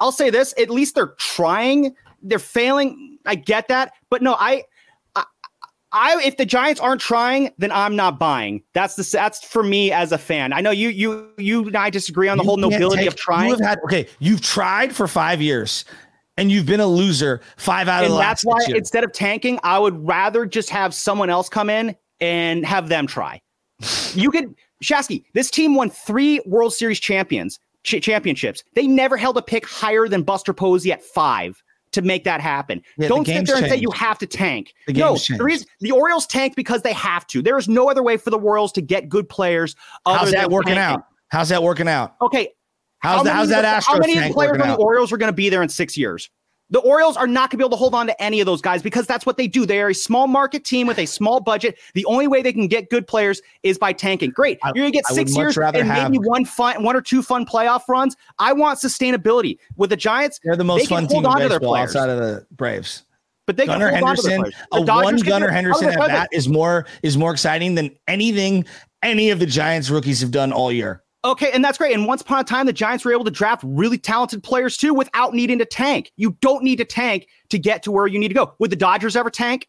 I'll 0.00 0.12
say 0.12 0.30
this: 0.30 0.54
at 0.58 0.70
least 0.70 0.94
they're 0.94 1.14
trying. 1.18 1.94
They're 2.22 2.38
failing. 2.38 3.18
I 3.26 3.36
get 3.36 3.68
that, 3.68 3.92
but 4.10 4.22
no, 4.22 4.34
I. 4.34 4.64
I, 5.90 6.20
if 6.22 6.36
the 6.36 6.44
Giants 6.44 6.82
aren't 6.82 7.00
trying, 7.00 7.50
then 7.56 7.72
I'm 7.72 7.96
not 7.96 8.18
buying. 8.18 8.62
That's 8.74 8.94
the 8.94 9.08
that's 9.10 9.42
for 9.42 9.62
me 9.62 9.90
as 9.90 10.12
a 10.12 10.18
fan. 10.18 10.52
I 10.52 10.60
know 10.60 10.70
you 10.70 10.90
you 10.90 11.30
you 11.38 11.66
and 11.66 11.76
I 11.76 11.88
disagree 11.88 12.28
on 12.28 12.36
the 12.36 12.44
you 12.44 12.48
whole 12.48 12.58
nobility 12.58 13.04
take, 13.04 13.08
of 13.08 13.16
trying. 13.16 13.48
You 13.48 13.54
have 13.54 13.64
had 13.64 13.78
okay, 13.84 14.06
you've 14.18 14.42
tried 14.42 14.94
for 14.94 15.08
five 15.08 15.40
years 15.40 15.86
and 16.38 16.50
you've 16.50 16.66
been 16.66 16.80
a 16.80 16.86
loser 16.86 17.40
five 17.56 17.88
out 17.88 18.04
of 18.04 18.10
and 18.10 18.14
the 18.14 18.18
that's 18.18 18.44
why 18.44 18.58
instead 18.68 19.04
of 19.04 19.12
tanking, 19.12 19.58
I 19.62 19.78
would 19.78 20.06
rather 20.06 20.46
just 20.46 20.70
have 20.70 20.94
someone 20.94 21.28
else 21.28 21.48
come 21.48 21.68
in 21.68 21.94
and 22.20 22.64
have 22.64 22.88
them 22.88 23.06
try. 23.06 23.40
you 24.14 24.30
could 24.30 24.54
Shasky, 24.82 25.24
this 25.34 25.50
team 25.50 25.74
won 25.74 25.90
three 25.90 26.40
World 26.46 26.72
Series 26.72 27.00
champions 27.00 27.58
ch- 27.82 28.00
championships. 28.00 28.62
They 28.74 28.86
never 28.86 29.16
held 29.16 29.36
a 29.36 29.42
pick 29.42 29.66
higher 29.66 30.08
than 30.08 30.22
Buster 30.22 30.52
Posey 30.52 30.92
at 30.92 31.02
five 31.02 31.60
to 31.92 32.02
make 32.02 32.24
that 32.24 32.40
happen. 32.40 32.82
Yeah, 32.96 33.08
Don't 33.08 33.26
the 33.26 33.34
sit 33.34 33.46
there 33.46 33.56
and 33.56 33.64
changed. 33.64 33.74
say 33.76 33.80
you 33.80 33.90
have 33.92 34.18
to 34.18 34.26
tank. 34.26 34.74
The 34.86 34.92
no, 34.92 35.14
the, 35.14 35.66
the 35.80 35.90
Orioles 35.90 36.26
tank 36.26 36.54
because 36.54 36.82
they 36.82 36.92
have 36.92 37.26
to. 37.28 37.42
There 37.42 37.58
is 37.58 37.68
no 37.68 37.90
other 37.90 38.02
way 38.02 38.16
for 38.16 38.30
the 38.30 38.38
Royals 38.38 38.72
to 38.72 38.82
get 38.82 39.08
good 39.08 39.28
players. 39.28 39.74
How's 40.06 40.30
that 40.32 40.50
working 40.50 40.74
tanking. 40.74 40.96
out? 40.96 41.06
How's 41.28 41.48
that 41.48 41.62
working 41.62 41.88
out? 41.88 42.14
Okay, 42.22 42.50
How's, 43.00 43.24
the, 43.24 43.32
how's 43.32 43.48
that 43.48 43.64
Astros 43.64 43.86
How 43.86 43.98
many 43.98 44.32
players 44.32 44.60
on 44.60 44.68
the 44.68 44.74
Orioles 44.74 45.12
are 45.12 45.16
going 45.16 45.32
to 45.32 45.36
be 45.36 45.48
there 45.48 45.62
in 45.62 45.68
six 45.68 45.96
years? 45.96 46.30
The 46.70 46.80
Orioles 46.80 47.16
are 47.16 47.26
not 47.26 47.50
going 47.50 47.52
to 47.52 47.56
be 47.58 47.62
able 47.62 47.70
to 47.70 47.76
hold 47.76 47.94
on 47.94 48.06
to 48.08 48.22
any 48.22 48.40
of 48.40 48.46
those 48.46 48.60
guys 48.60 48.82
because 48.82 49.06
that's 49.06 49.24
what 49.24 49.38
they 49.38 49.46
do. 49.46 49.64
They 49.64 49.80
are 49.80 49.88
a 49.88 49.94
small 49.94 50.26
market 50.26 50.64
team 50.64 50.86
with 50.86 50.98
a 50.98 51.06
small 51.06 51.40
budget. 51.40 51.78
The 51.94 52.04
only 52.04 52.28
way 52.28 52.42
they 52.42 52.52
can 52.52 52.66
get 52.66 52.90
good 52.90 53.06
players 53.06 53.40
is 53.62 53.78
by 53.78 53.94
tanking. 53.94 54.30
Great, 54.30 54.58
you're 54.74 54.74
going 54.74 54.92
to 54.92 54.96
get 54.96 55.06
six 55.06 55.34
years 55.34 55.56
and 55.56 55.88
have... 55.88 56.10
maybe 56.10 56.22
one 56.26 56.44
fun, 56.44 56.82
one 56.82 56.94
or 56.94 57.00
two 57.00 57.22
fun 57.22 57.46
playoff 57.46 57.88
runs. 57.88 58.16
I 58.38 58.52
want 58.52 58.80
sustainability 58.80 59.58
with 59.76 59.88
the 59.90 59.96
Giants. 59.96 60.40
They're 60.44 60.56
the 60.56 60.64
most 60.64 60.82
they 60.82 60.86
fun 60.86 61.06
team 61.06 61.24
in 61.24 61.48
baseball 61.48 61.74
outside 61.74 62.10
of 62.10 62.18
the 62.18 62.46
Braves. 62.50 63.04
But 63.46 63.56
they 63.56 63.64
Gunnar 63.64 63.88
Henderson, 63.88 64.44
a 64.72 64.82
one 64.82 65.16
Gunnar 65.16 65.48
Henderson 65.48 65.88
at 65.88 65.96
bat 65.96 66.28
is 66.32 66.50
more 66.50 66.84
is 67.02 67.16
more 67.16 67.32
exciting 67.32 67.76
than 67.76 67.96
anything 68.06 68.66
any 69.02 69.30
of 69.30 69.38
the 69.38 69.46
Giants 69.46 69.88
rookies 69.88 70.20
have 70.20 70.32
done 70.32 70.52
all 70.52 70.70
year. 70.70 71.02
Okay, 71.24 71.50
and 71.52 71.64
that's 71.64 71.78
great. 71.78 71.94
And 71.94 72.06
once 72.06 72.22
upon 72.22 72.40
a 72.40 72.44
time, 72.44 72.66
the 72.66 72.72
Giants 72.72 73.04
were 73.04 73.12
able 73.12 73.24
to 73.24 73.30
draft 73.30 73.64
really 73.66 73.98
talented 73.98 74.42
players 74.42 74.76
too 74.76 74.94
without 74.94 75.34
needing 75.34 75.58
to 75.58 75.64
tank. 75.64 76.12
You 76.16 76.36
don't 76.40 76.62
need 76.62 76.76
to 76.76 76.84
tank 76.84 77.26
to 77.48 77.58
get 77.58 77.82
to 77.84 77.92
where 77.92 78.06
you 78.06 78.18
need 78.18 78.28
to 78.28 78.34
go. 78.34 78.54
Would 78.60 78.70
the 78.70 78.76
Dodgers 78.76 79.16
ever 79.16 79.30
tank? 79.30 79.68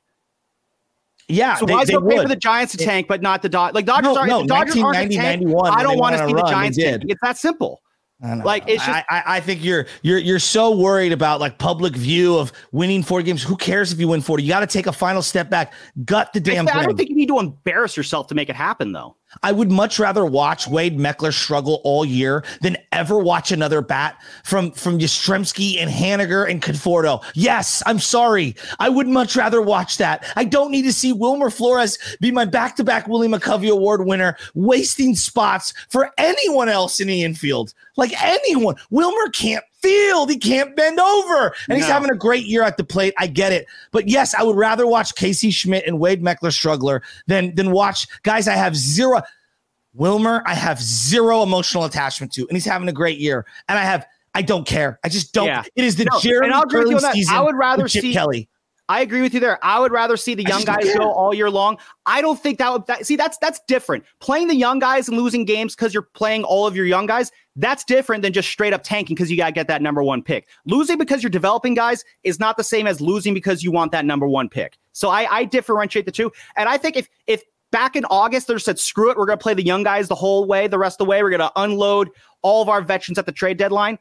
Yeah, 1.28 1.56
so 1.56 1.66
why 1.66 1.82
is 1.82 1.90
it 1.90 1.96
okay 1.96 2.06
would. 2.06 2.24
for 2.24 2.28
the 2.28 2.36
Giants 2.36 2.72
to 2.74 2.84
tank, 2.84 3.08
but 3.08 3.22
not 3.22 3.42
the 3.42 3.50
Dodgers? 3.50 3.76
Like 3.76 3.86
Dodgers 3.86 4.16
no, 4.16 4.20
are 4.20 4.28
no, 4.28 4.42
the 4.42 4.48
Dodgers 4.48 4.78
aren't 4.78 5.12
tank. 5.12 5.44
I 5.64 5.84
don't 5.84 5.98
want 5.98 6.18
to 6.18 6.28
see 6.28 6.34
the 6.34 6.44
Giants 6.44 6.78
tank. 6.78 7.04
It's 7.08 7.22
that 7.22 7.38
simple. 7.38 7.82
Like 8.22 8.64
it's 8.68 8.86
just 8.86 9.06
I, 9.10 9.24
I 9.26 9.40
think 9.40 9.64
you're 9.64 9.86
you're 10.02 10.18
you're 10.18 10.40
so 10.40 10.76
worried 10.76 11.14
about 11.14 11.40
like 11.40 11.58
public 11.58 11.96
view 11.96 12.38
of 12.38 12.52
winning 12.72 13.02
four 13.02 13.22
games. 13.22 13.42
Who 13.42 13.56
cares 13.56 13.94
if 13.94 14.00
you 14.00 14.10
win 14.10 14.22
40? 14.22 14.44
You 14.44 14.50
got 14.50 14.60
to 14.60 14.68
take 14.68 14.88
a 14.88 14.92
final 14.92 15.22
step 15.22 15.50
back, 15.50 15.72
gut 16.04 16.34
the 16.34 16.42
damn 16.42 16.68
I, 16.68 16.72
thing. 16.72 16.82
I 16.82 16.86
don't 16.86 16.98
think 16.98 17.10
you 17.10 17.16
need 17.16 17.30
to 17.30 17.40
embarrass 17.40 17.96
yourself 17.96 18.28
to 18.28 18.36
make 18.36 18.50
it 18.50 18.58
happen 18.58 18.92
though. 18.92 19.16
I 19.44 19.52
would 19.52 19.72
much 19.72 20.00
rather 20.00 20.26
watch 20.26 20.68
Wade 20.68 20.98
Meckler 20.98 21.34
struggle 21.34 21.82
all 21.84 22.04
year 22.04 22.44
than 22.62 22.78
ever 22.92 23.18
watch 23.20 23.52
another 23.52 23.82
bat 23.82 24.20
from 24.44 24.72
from 24.72 25.00
Yastrzemski 25.00 25.78
and 25.80 25.90
Haniger 25.90 26.50
and 26.50 26.62
Conforto. 26.62 27.24
Yes, 27.34 27.84
I'm 27.86 28.00
sorry. 28.00 28.56
I 28.80 28.90
would 28.90 29.08
much 29.08 29.36
rather 29.36 29.62
watch 29.62 29.98
that. 29.98 30.26
I 30.36 30.44
don't 30.44 30.72
need 30.72 30.84
to 30.84 30.94
see 30.94 31.14
Wilmer 31.14 31.50
Flores 31.50 31.98
be 32.20 32.32
my 32.32 32.46
back-to-back 32.46 33.08
Willie 33.08 33.28
McCovey 33.28 33.70
Award 33.70 34.06
winner, 34.06 34.36
wasting 34.56 35.16
spots 35.16 35.74
for 35.90 36.12
anyone 36.18 36.70
else 36.70 37.00
in 37.00 37.08
the 37.08 37.24
infield. 37.24 37.74
Like 37.98 38.20
anyone. 38.22 38.76
Wilmer 38.90 39.30
can't 39.30 39.64
field. 39.82 40.30
He 40.30 40.38
can't 40.38 40.76
bend 40.76 41.00
over. 41.00 41.48
And 41.48 41.54
no. 41.70 41.76
he's 41.76 41.88
having 41.88 42.12
a 42.12 42.16
great 42.16 42.46
year 42.46 42.64
at 42.64 42.78
the 42.78 42.84
plate. 42.84 43.14
I 43.18 43.28
get 43.28 43.52
it. 43.52 43.68
But 43.92 44.08
yes, 44.08 44.34
I 44.34 44.44
would 44.44 44.56
rather 44.56 44.88
watch 44.88 45.16
Casey 45.16 45.52
Schmitt 45.52 45.86
and 45.88 46.00
Wade 46.00 46.22
Meckler 46.22 46.52
struggler 46.52 47.02
than 47.28 47.56
than 47.56 47.72
watch 47.72 48.08
guys 48.24 48.48
I 48.48 48.56
have 48.56 48.76
zero 48.76 49.22
Wilmer, 49.94 50.44
I 50.46 50.54
have 50.54 50.80
zero 50.80 51.42
emotional 51.44 51.86
attachment 51.86 52.32
to, 52.34 52.48
and 52.48 52.56
he's 52.56 52.66
having 52.66 52.88
a 52.88 52.94
great 52.94 53.18
year. 53.18 53.46
And 53.68 53.78
I 53.78 53.84
have 53.84 54.06
I 54.36 54.42
don't 54.42 54.68
care. 54.68 55.00
I 55.04 55.10
just 55.10 55.34
don't. 55.34 55.48
Yeah. 55.48 55.64
It 55.76 55.84
is 55.84 55.96
the 55.96 56.06
no, 56.06 56.20
Jeremy 56.20 56.54
Curley 56.70 56.98
season. 57.14 57.36
I 57.36 57.42
would 57.42 57.56
rather 57.56 57.88
see 57.88 58.14
Kelly. 58.14 58.48
I 58.90 59.02
agree 59.02 59.22
with 59.22 59.34
you 59.34 59.40
there. 59.40 59.64
I 59.64 59.80
would 59.80 59.92
rather 59.92 60.18
see 60.18 60.34
the 60.34 60.44
young 60.44 60.64
guys 60.66 60.94
go 60.96 61.12
all 61.12 61.34
year 61.34 61.50
long. 61.50 61.78
I 62.06 62.22
don't 62.22 62.40
think 62.42 62.58
that 62.58 62.74
would 62.74 62.88
that, 62.88 63.06
see 63.06 63.16
that's 63.16 63.38
that's 63.38 63.62
different. 63.68 64.04
Playing 64.20 64.48
the 64.48 64.56
young 64.56 64.80
guys 64.80 65.08
and 65.08 65.16
losing 65.16 65.46
games 65.46 65.76
because 65.76 65.94
you're 65.94 66.10
playing 66.14 66.44
all 66.44 66.68
of 66.68 66.76
your 66.76 66.86
young 66.86 67.06
guys, 67.06 67.32
that's 67.56 67.84
different 67.84 68.24
than 68.24 68.34
just 68.34 68.50
straight 68.50 68.74
up 68.74 68.82
tanking 68.84 69.16
because 69.16 69.30
you 69.30 69.38
got 69.38 69.46
to 69.46 69.52
get 69.52 69.68
that 69.68 69.82
number 69.82 70.04
one 70.04 70.24
pick. 70.24 70.48
Losing 70.66 70.98
because 70.98 71.24
you're 71.24 71.30
developing 71.30 71.76
guys 71.76 72.04
is 72.24 72.40
not 72.40 72.58
the 72.58 72.64
same 72.64 72.88
as 72.88 73.00
losing 73.00 73.34
because 73.34 73.64
you 73.64 73.72
want 73.72 73.92
that 73.92 74.06
number 74.06 74.28
one 74.28 74.50
pick. 74.50 74.78
So 74.92 75.10
I, 75.10 75.28
I 75.32 75.46
differentiate 75.46 76.06
the 76.06 76.12
two. 76.12 76.32
And 76.58 76.68
I 76.68 76.78
think 76.78 76.98
if 76.98 77.08
if 77.28 77.44
back 77.72 77.96
in 77.96 78.06
August, 78.06 78.48
they 78.48 78.58
said, 78.58 78.80
screw 78.80 79.12
it. 79.12 79.18
We're 79.18 79.26
going 79.26 79.38
to 79.38 79.44
play 79.44 79.54
the 79.54 79.64
young 79.64 79.84
guys 79.84 80.08
the 80.08 80.16
whole 80.16 80.46
way, 80.46 80.68
the 80.68 80.80
rest 80.80 80.96
of 80.96 81.06
the 81.06 81.10
way. 81.10 81.22
We're 81.22 81.30
going 81.30 81.40
to 81.40 81.52
unload 81.56 82.10
all 82.42 82.62
of 82.62 82.70
our 82.70 82.82
veterans 82.82 83.20
at 83.20 83.26
the 83.26 83.32
trade 83.32 83.58
deadline. 83.58 84.00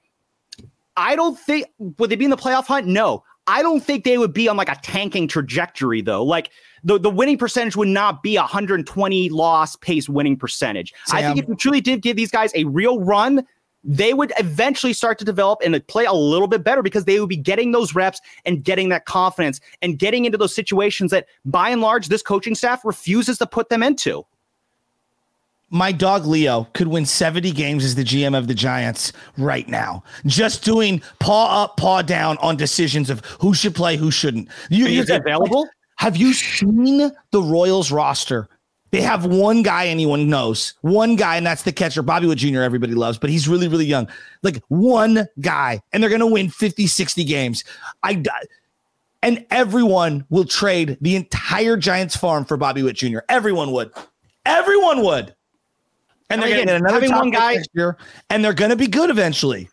I 0.97 1.15
don't 1.15 1.39
think, 1.39 1.67
would 1.79 2.11
they 2.11 2.17
be 2.17 2.25
in 2.25 2.31
the 2.31 2.37
playoff 2.37 2.67
hunt? 2.67 2.87
No. 2.87 3.23
I 3.49 3.63
don't 3.63 3.81
think 3.81 4.05
they 4.05 4.19
would 4.19 4.35
be 4.35 4.47
on 4.47 4.57
like 4.57 4.69
a 4.69 4.77
tanking 4.83 5.27
trajectory, 5.27 6.03
though. 6.03 6.23
Like 6.23 6.51
the, 6.85 6.99
the 6.99 7.11
winning 7.11 7.39
percentage 7.39 7.77
would 7.77 7.89
not 7.89 8.23
be 8.23 8.37
120 8.37 9.31
loss 9.31 9.75
pace 9.77 10.09
winning 10.09 10.37
percentage. 10.37 10.93
Sam. 11.07 11.17
I 11.17 11.23
think 11.23 11.39
if 11.39 11.49
you 11.49 11.57
truly 11.57 11.81
did 11.81 12.03
give 12.03 12.17
these 12.17 12.31
guys 12.31 12.53
a 12.55 12.65
real 12.65 13.01
run, 13.01 13.47
they 13.83 14.13
would 14.13 14.33
eventually 14.39 14.93
start 14.93 15.19
to 15.19 15.25
develop 15.25 15.61
and 15.65 15.85
play 15.87 16.05
a 16.05 16.13
little 16.13 16.47
bit 16.47 16.63
better 16.63 16.83
because 16.83 17.07
they 17.07 17.19
would 17.21 17.29
be 17.29 17.37
getting 17.37 17.73
those 17.73 17.95
reps 17.95 18.21
and 18.45 18.63
getting 18.63 18.91
that 18.91 19.07
confidence 19.07 19.61
and 19.81 19.99
getting 19.99 20.27
into 20.27 20.37
those 20.37 20.55
situations 20.55 21.11
that 21.11 21.27
by 21.47 21.71
and 21.71 21.81
large 21.81 22.09
this 22.09 22.23
coaching 22.23 22.55
staff 22.55 22.85
refuses 22.85 23.39
to 23.39 23.47
put 23.47 23.71
them 23.71 23.83
into. 23.83 24.25
My 25.71 25.93
dog 25.93 26.25
Leo 26.25 26.67
could 26.73 26.89
win 26.89 27.05
70 27.05 27.53
games 27.53 27.85
as 27.85 27.95
the 27.95 28.05
GM 28.05 28.37
of 28.37 28.47
the 28.47 28.55
Giants 28.55 29.13
right 29.37 29.69
now. 29.69 30.03
Just 30.25 30.65
doing 30.65 31.03
paw 31.19 31.65
up, 31.65 31.77
paw 31.77 32.01
down 32.03 32.39
on 32.39 32.57
decisions 32.57 33.11
of 33.11 33.21
who 33.41 33.53
should 33.53 33.75
play, 33.75 33.97
who 33.97 34.11
shouldn't. 34.11 34.49
You, 34.71 34.87
Is 34.87 35.11
available? 35.11 35.69
Have 35.97 36.17
you 36.17 36.33
seen 36.33 37.11
the 37.33 37.43
Royals 37.43 37.91
roster? 37.91 38.49
They 38.91 39.03
have 39.03 39.27
one 39.27 39.63
guy 39.63 39.89
anyone 39.89 40.31
knows, 40.31 40.73
one 40.81 41.17
guy, 41.17 41.37
and 41.37 41.47
that's 41.47 41.63
the 41.63 41.73
catcher, 41.73 42.03
Bobby 42.03 42.27
Witt 42.27 42.39
Jr. 42.39 42.63
Everybody 42.63 42.95
loves, 42.95 43.19
but 43.19 43.29
he's 43.29 43.47
really, 43.47 43.69
really 43.69 43.85
young. 43.85 44.09
Like 44.43 44.63
one 44.69 45.27
guy, 45.41 45.83
and 45.93 46.03
they're 46.03 46.09
going 46.09 46.21
to 46.21 46.27
win 46.27 46.49
50, 46.49 46.87
60 46.87 47.25
games. 47.25 47.65
I, 48.03 48.23
and 49.23 49.45
everyone 49.51 50.25
will 50.31 50.47
trade 50.47 50.97
the 51.03 51.17
entire 51.17 51.77
Giants 51.77 52.17
farm 52.17 52.47
for 52.47 52.57
Bobby 52.57 52.83
Witt 52.83 52.97
Jr. 52.97 53.19
Everyone 53.29 53.73
would. 53.73 53.93
Everyone 54.47 55.03
would. 55.03 55.35
And 56.31 56.43
they're 56.43 56.49
going 56.49 56.61
to 56.61 56.73
get 56.73 56.81
another 56.81 57.11
one 57.11 57.31
guy 57.31 57.59
year, 57.75 57.97
and 58.31 58.45
they're 58.45 58.53
going 58.53 58.71
to 58.71 58.77
be 58.77 58.87
good 58.87 59.11
eventually 59.11 59.69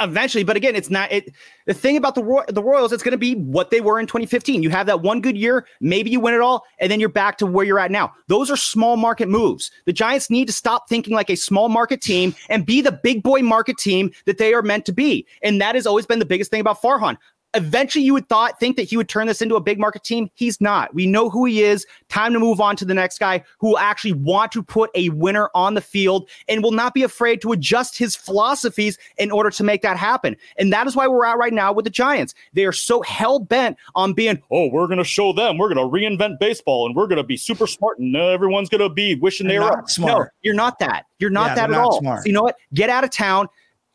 eventually. 0.00 0.44
But 0.44 0.56
again, 0.56 0.76
it's 0.76 0.90
not 0.90 1.10
it. 1.12 1.32
The 1.66 1.74
thing 1.74 1.96
about 1.96 2.14
the 2.14 2.22
Roy- 2.22 2.44
the 2.48 2.62
Royals, 2.62 2.92
it's 2.92 3.02
going 3.02 3.12
to 3.12 3.18
be 3.18 3.34
what 3.34 3.70
they 3.70 3.80
were 3.80 3.98
in 3.98 4.06
2015. 4.06 4.62
You 4.62 4.70
have 4.70 4.86
that 4.86 5.02
one 5.02 5.20
good 5.20 5.36
year, 5.36 5.66
maybe 5.80 6.10
you 6.10 6.20
win 6.20 6.34
it 6.34 6.40
all, 6.40 6.64
and 6.78 6.90
then 6.90 7.00
you're 7.00 7.08
back 7.08 7.38
to 7.38 7.46
where 7.46 7.64
you're 7.64 7.78
at 7.78 7.90
now. 7.90 8.12
Those 8.28 8.50
are 8.50 8.56
small 8.56 8.96
market 8.96 9.28
moves. 9.28 9.70
The 9.86 9.92
Giants 9.92 10.30
need 10.30 10.46
to 10.46 10.52
stop 10.52 10.88
thinking 10.88 11.14
like 11.14 11.30
a 11.30 11.36
small 11.36 11.68
market 11.68 12.00
team 12.00 12.34
and 12.48 12.64
be 12.64 12.80
the 12.80 12.92
big 12.92 13.22
boy 13.22 13.42
market 13.42 13.78
team 13.78 14.10
that 14.26 14.38
they 14.38 14.54
are 14.54 14.62
meant 14.62 14.86
to 14.86 14.92
be. 14.92 15.26
And 15.42 15.60
that 15.60 15.74
has 15.74 15.86
always 15.86 16.06
been 16.06 16.18
the 16.18 16.24
biggest 16.24 16.50
thing 16.50 16.60
about 16.60 16.80
Farhan 16.80 17.16
eventually 17.54 18.04
you 18.04 18.12
would 18.12 18.28
thought 18.28 18.60
think 18.60 18.76
that 18.76 18.82
he 18.82 18.96
would 18.96 19.08
turn 19.08 19.26
this 19.26 19.40
into 19.40 19.56
a 19.56 19.60
big 19.60 19.78
market 19.78 20.04
team. 20.04 20.30
He's 20.34 20.60
not. 20.60 20.94
We 20.94 21.06
know 21.06 21.30
who 21.30 21.44
he 21.44 21.62
is. 21.62 21.86
Time 22.08 22.32
to 22.32 22.38
move 22.38 22.60
on 22.60 22.76
to 22.76 22.84
the 22.84 22.94
next 22.94 23.18
guy 23.18 23.42
who 23.58 23.68
will 23.68 23.78
actually 23.78 24.12
want 24.12 24.52
to 24.52 24.62
put 24.62 24.90
a 24.94 25.08
winner 25.10 25.50
on 25.54 25.74
the 25.74 25.80
field 25.80 26.28
and 26.48 26.62
will 26.62 26.72
not 26.72 26.94
be 26.94 27.02
afraid 27.02 27.40
to 27.42 27.52
adjust 27.52 27.96
his 27.96 28.14
philosophies 28.14 28.98
in 29.16 29.30
order 29.30 29.50
to 29.50 29.64
make 29.64 29.82
that 29.82 29.96
happen. 29.96 30.36
And 30.58 30.72
that 30.72 30.86
is 30.86 30.94
why 30.94 31.08
we're 31.08 31.24
at 31.24 31.38
right 31.38 31.52
now 31.52 31.72
with 31.72 31.84
the 31.84 31.90
Giants. 31.90 32.34
They 32.52 32.64
are 32.64 32.72
so 32.72 33.02
hell 33.02 33.38
bent 33.38 33.76
on 33.94 34.12
being, 34.12 34.42
oh, 34.50 34.68
we're 34.68 34.86
going 34.86 34.98
to 34.98 35.04
show 35.04 35.32
them, 35.32 35.58
we're 35.58 35.72
going 35.72 35.90
to 35.90 35.92
reinvent 35.92 36.38
baseball 36.38 36.86
and 36.86 36.94
we're 36.94 37.06
going 37.06 37.16
to 37.16 37.24
be 37.24 37.36
super 37.36 37.66
smart 37.66 37.98
and 37.98 38.14
everyone's 38.14 38.68
going 38.68 38.80
to 38.80 38.88
be 38.88 39.14
wishing 39.14 39.48
they 39.48 39.58
were 39.58 39.82
smart. 39.86 40.26
No, 40.26 40.30
you're 40.42 40.54
not 40.54 40.78
that. 40.80 41.06
You're 41.18 41.30
not 41.30 41.48
yeah, 41.48 41.54
that 41.54 41.70
at 41.70 41.76
all. 41.76 42.02
So 42.02 42.22
you 42.24 42.32
know 42.32 42.42
what? 42.42 42.56
Get 42.74 42.90
out 42.90 43.04
of 43.04 43.10
town. 43.10 43.48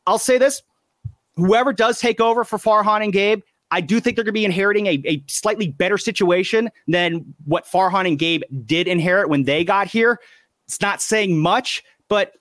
I'll 0.05 0.19
say 0.19 0.37
this 0.37 0.63
whoever 1.35 1.73
does 1.73 1.99
take 1.99 2.19
over 2.19 2.43
for 2.43 2.57
Farhan 2.57 3.03
and 3.03 3.13
Gabe, 3.13 3.41
I 3.71 3.81
do 3.81 3.99
think 3.99 4.15
they're 4.15 4.23
going 4.23 4.33
to 4.33 4.39
be 4.39 4.45
inheriting 4.45 4.85
a, 4.87 5.01
a 5.05 5.23
slightly 5.27 5.69
better 5.69 5.97
situation 5.97 6.69
than 6.87 7.25
what 7.45 7.65
Farhan 7.65 8.07
and 8.07 8.19
Gabe 8.19 8.43
did 8.65 8.87
inherit 8.87 9.29
when 9.29 9.43
they 9.43 9.63
got 9.63 9.87
here. 9.87 10.19
It's 10.67 10.79
not 10.79 11.01
saying 11.01 11.39
much, 11.39 11.83
but 12.07 12.33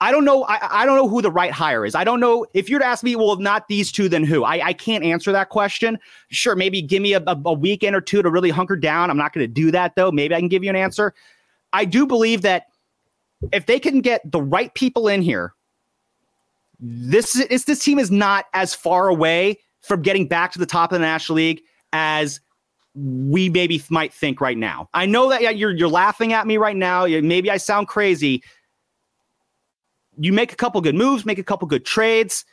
I 0.00 0.12
don't 0.12 0.24
know. 0.24 0.44
I, 0.44 0.82
I, 0.82 0.86
don't 0.86 0.96
know 0.96 1.08
who 1.08 1.22
the 1.22 1.30
right 1.30 1.50
hire 1.50 1.84
is. 1.84 1.94
I 1.94 2.04
don't 2.04 2.20
know 2.20 2.46
if 2.54 2.68
you'd 2.68 2.82
ask 2.82 3.02
me, 3.02 3.16
well, 3.16 3.36
not 3.36 3.68
these 3.68 3.90
two, 3.90 4.08
then 4.08 4.22
who? 4.22 4.44
I, 4.44 4.66
I 4.66 4.72
can't 4.72 5.02
answer 5.02 5.32
that 5.32 5.48
question. 5.48 5.98
Sure, 6.30 6.54
maybe 6.54 6.82
give 6.82 7.02
me 7.02 7.14
a, 7.14 7.22
a, 7.26 7.40
a 7.46 7.52
weekend 7.52 7.96
or 7.96 8.00
two 8.00 8.22
to 8.22 8.30
really 8.30 8.50
hunker 8.50 8.76
down. 8.76 9.10
I'm 9.10 9.16
not 9.16 9.32
going 9.32 9.44
to 9.46 9.52
do 9.52 9.70
that 9.70 9.96
though. 9.96 10.12
Maybe 10.12 10.34
I 10.34 10.40
can 10.40 10.48
give 10.48 10.62
you 10.62 10.70
an 10.70 10.76
answer. 10.76 11.14
I 11.72 11.84
do 11.84 12.06
believe 12.06 12.42
that 12.42 12.66
if 13.52 13.66
they 13.66 13.80
can 13.80 14.00
get 14.00 14.20
the 14.30 14.40
right 14.40 14.72
people 14.74 15.08
in 15.08 15.22
here 15.22 15.54
this 16.86 17.34
is 17.36 17.64
this 17.64 17.78
team 17.78 17.98
is 17.98 18.10
not 18.10 18.44
as 18.52 18.74
far 18.74 19.08
away 19.08 19.58
from 19.80 20.02
getting 20.02 20.28
back 20.28 20.52
to 20.52 20.58
the 20.58 20.66
top 20.66 20.92
of 20.92 21.00
the 21.00 21.04
National 21.04 21.36
League 21.36 21.62
as 21.94 22.40
we 22.94 23.48
maybe 23.48 23.82
might 23.88 24.12
think 24.12 24.40
right 24.40 24.58
now. 24.58 24.88
I 24.92 25.06
know 25.06 25.30
that 25.30 25.56
you're 25.56 25.70
you're 25.70 25.88
laughing 25.88 26.34
at 26.34 26.46
me 26.46 26.58
right 26.58 26.76
now. 26.76 27.06
Maybe 27.06 27.50
I 27.50 27.56
sound 27.56 27.88
crazy. 27.88 28.42
You 30.18 30.32
make 30.32 30.52
a 30.52 30.56
couple 30.56 30.78
good 30.82 30.94
moves, 30.94 31.24
make 31.24 31.38
a 31.38 31.42
couple 31.42 31.66
good 31.66 31.86
trades. 31.86 32.44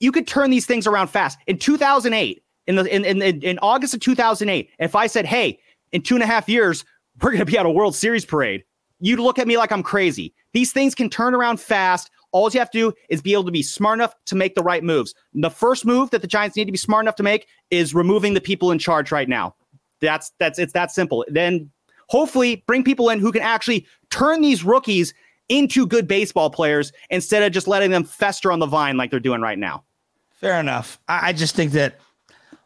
You 0.00 0.10
could 0.10 0.26
turn 0.26 0.50
these 0.50 0.64
things 0.64 0.86
around 0.86 1.08
fast. 1.08 1.38
In 1.46 1.58
2008, 1.58 2.42
in 2.66 2.76
the 2.76 2.84
in 2.84 3.04
in, 3.04 3.42
in 3.42 3.58
August 3.60 3.92
of 3.92 4.00
2008, 4.00 4.70
if 4.78 4.94
I 4.94 5.06
said, 5.06 5.26
"Hey, 5.26 5.58
in 5.92 6.00
two 6.00 6.14
and 6.14 6.22
a 6.22 6.26
half 6.26 6.48
years, 6.48 6.82
we're 7.20 7.30
going 7.30 7.40
to 7.40 7.44
be 7.44 7.58
at 7.58 7.66
a 7.66 7.70
World 7.70 7.94
Series 7.94 8.24
parade," 8.24 8.64
you'd 9.00 9.20
look 9.20 9.38
at 9.38 9.46
me 9.46 9.58
like 9.58 9.70
I'm 9.70 9.82
crazy. 9.82 10.32
These 10.54 10.72
things 10.72 10.94
can 10.94 11.10
turn 11.10 11.34
around 11.34 11.60
fast. 11.60 12.10
All 12.32 12.50
you 12.50 12.58
have 12.58 12.70
to 12.70 12.78
do 12.78 12.92
is 13.08 13.20
be 13.20 13.32
able 13.32 13.44
to 13.44 13.50
be 13.50 13.62
smart 13.62 13.98
enough 13.98 14.14
to 14.26 14.36
make 14.36 14.54
the 14.54 14.62
right 14.62 14.84
moves. 14.84 15.14
The 15.34 15.50
first 15.50 15.84
move 15.84 16.10
that 16.10 16.22
the 16.22 16.28
Giants 16.28 16.56
need 16.56 16.66
to 16.66 16.72
be 16.72 16.78
smart 16.78 17.04
enough 17.04 17.16
to 17.16 17.22
make 17.22 17.46
is 17.70 17.94
removing 17.94 18.34
the 18.34 18.40
people 18.40 18.70
in 18.70 18.78
charge 18.78 19.10
right 19.10 19.28
now. 19.28 19.54
That's 20.00 20.32
that's 20.38 20.58
it's 20.58 20.72
that 20.72 20.90
simple. 20.90 21.24
Then 21.28 21.70
hopefully 22.08 22.64
bring 22.66 22.84
people 22.84 23.10
in 23.10 23.18
who 23.18 23.32
can 23.32 23.42
actually 23.42 23.86
turn 24.10 24.40
these 24.40 24.64
rookies 24.64 25.12
into 25.48 25.86
good 25.86 26.06
baseball 26.06 26.50
players 26.50 26.92
instead 27.10 27.42
of 27.42 27.52
just 27.52 27.68
letting 27.68 27.90
them 27.90 28.04
fester 28.04 28.52
on 28.52 28.60
the 28.60 28.66
vine 28.66 28.96
like 28.96 29.10
they're 29.10 29.20
doing 29.20 29.40
right 29.40 29.58
now. 29.58 29.84
Fair 30.30 30.58
enough. 30.58 30.98
I, 31.08 31.28
I 31.28 31.32
just 31.32 31.54
think 31.54 31.72
that 31.72 32.00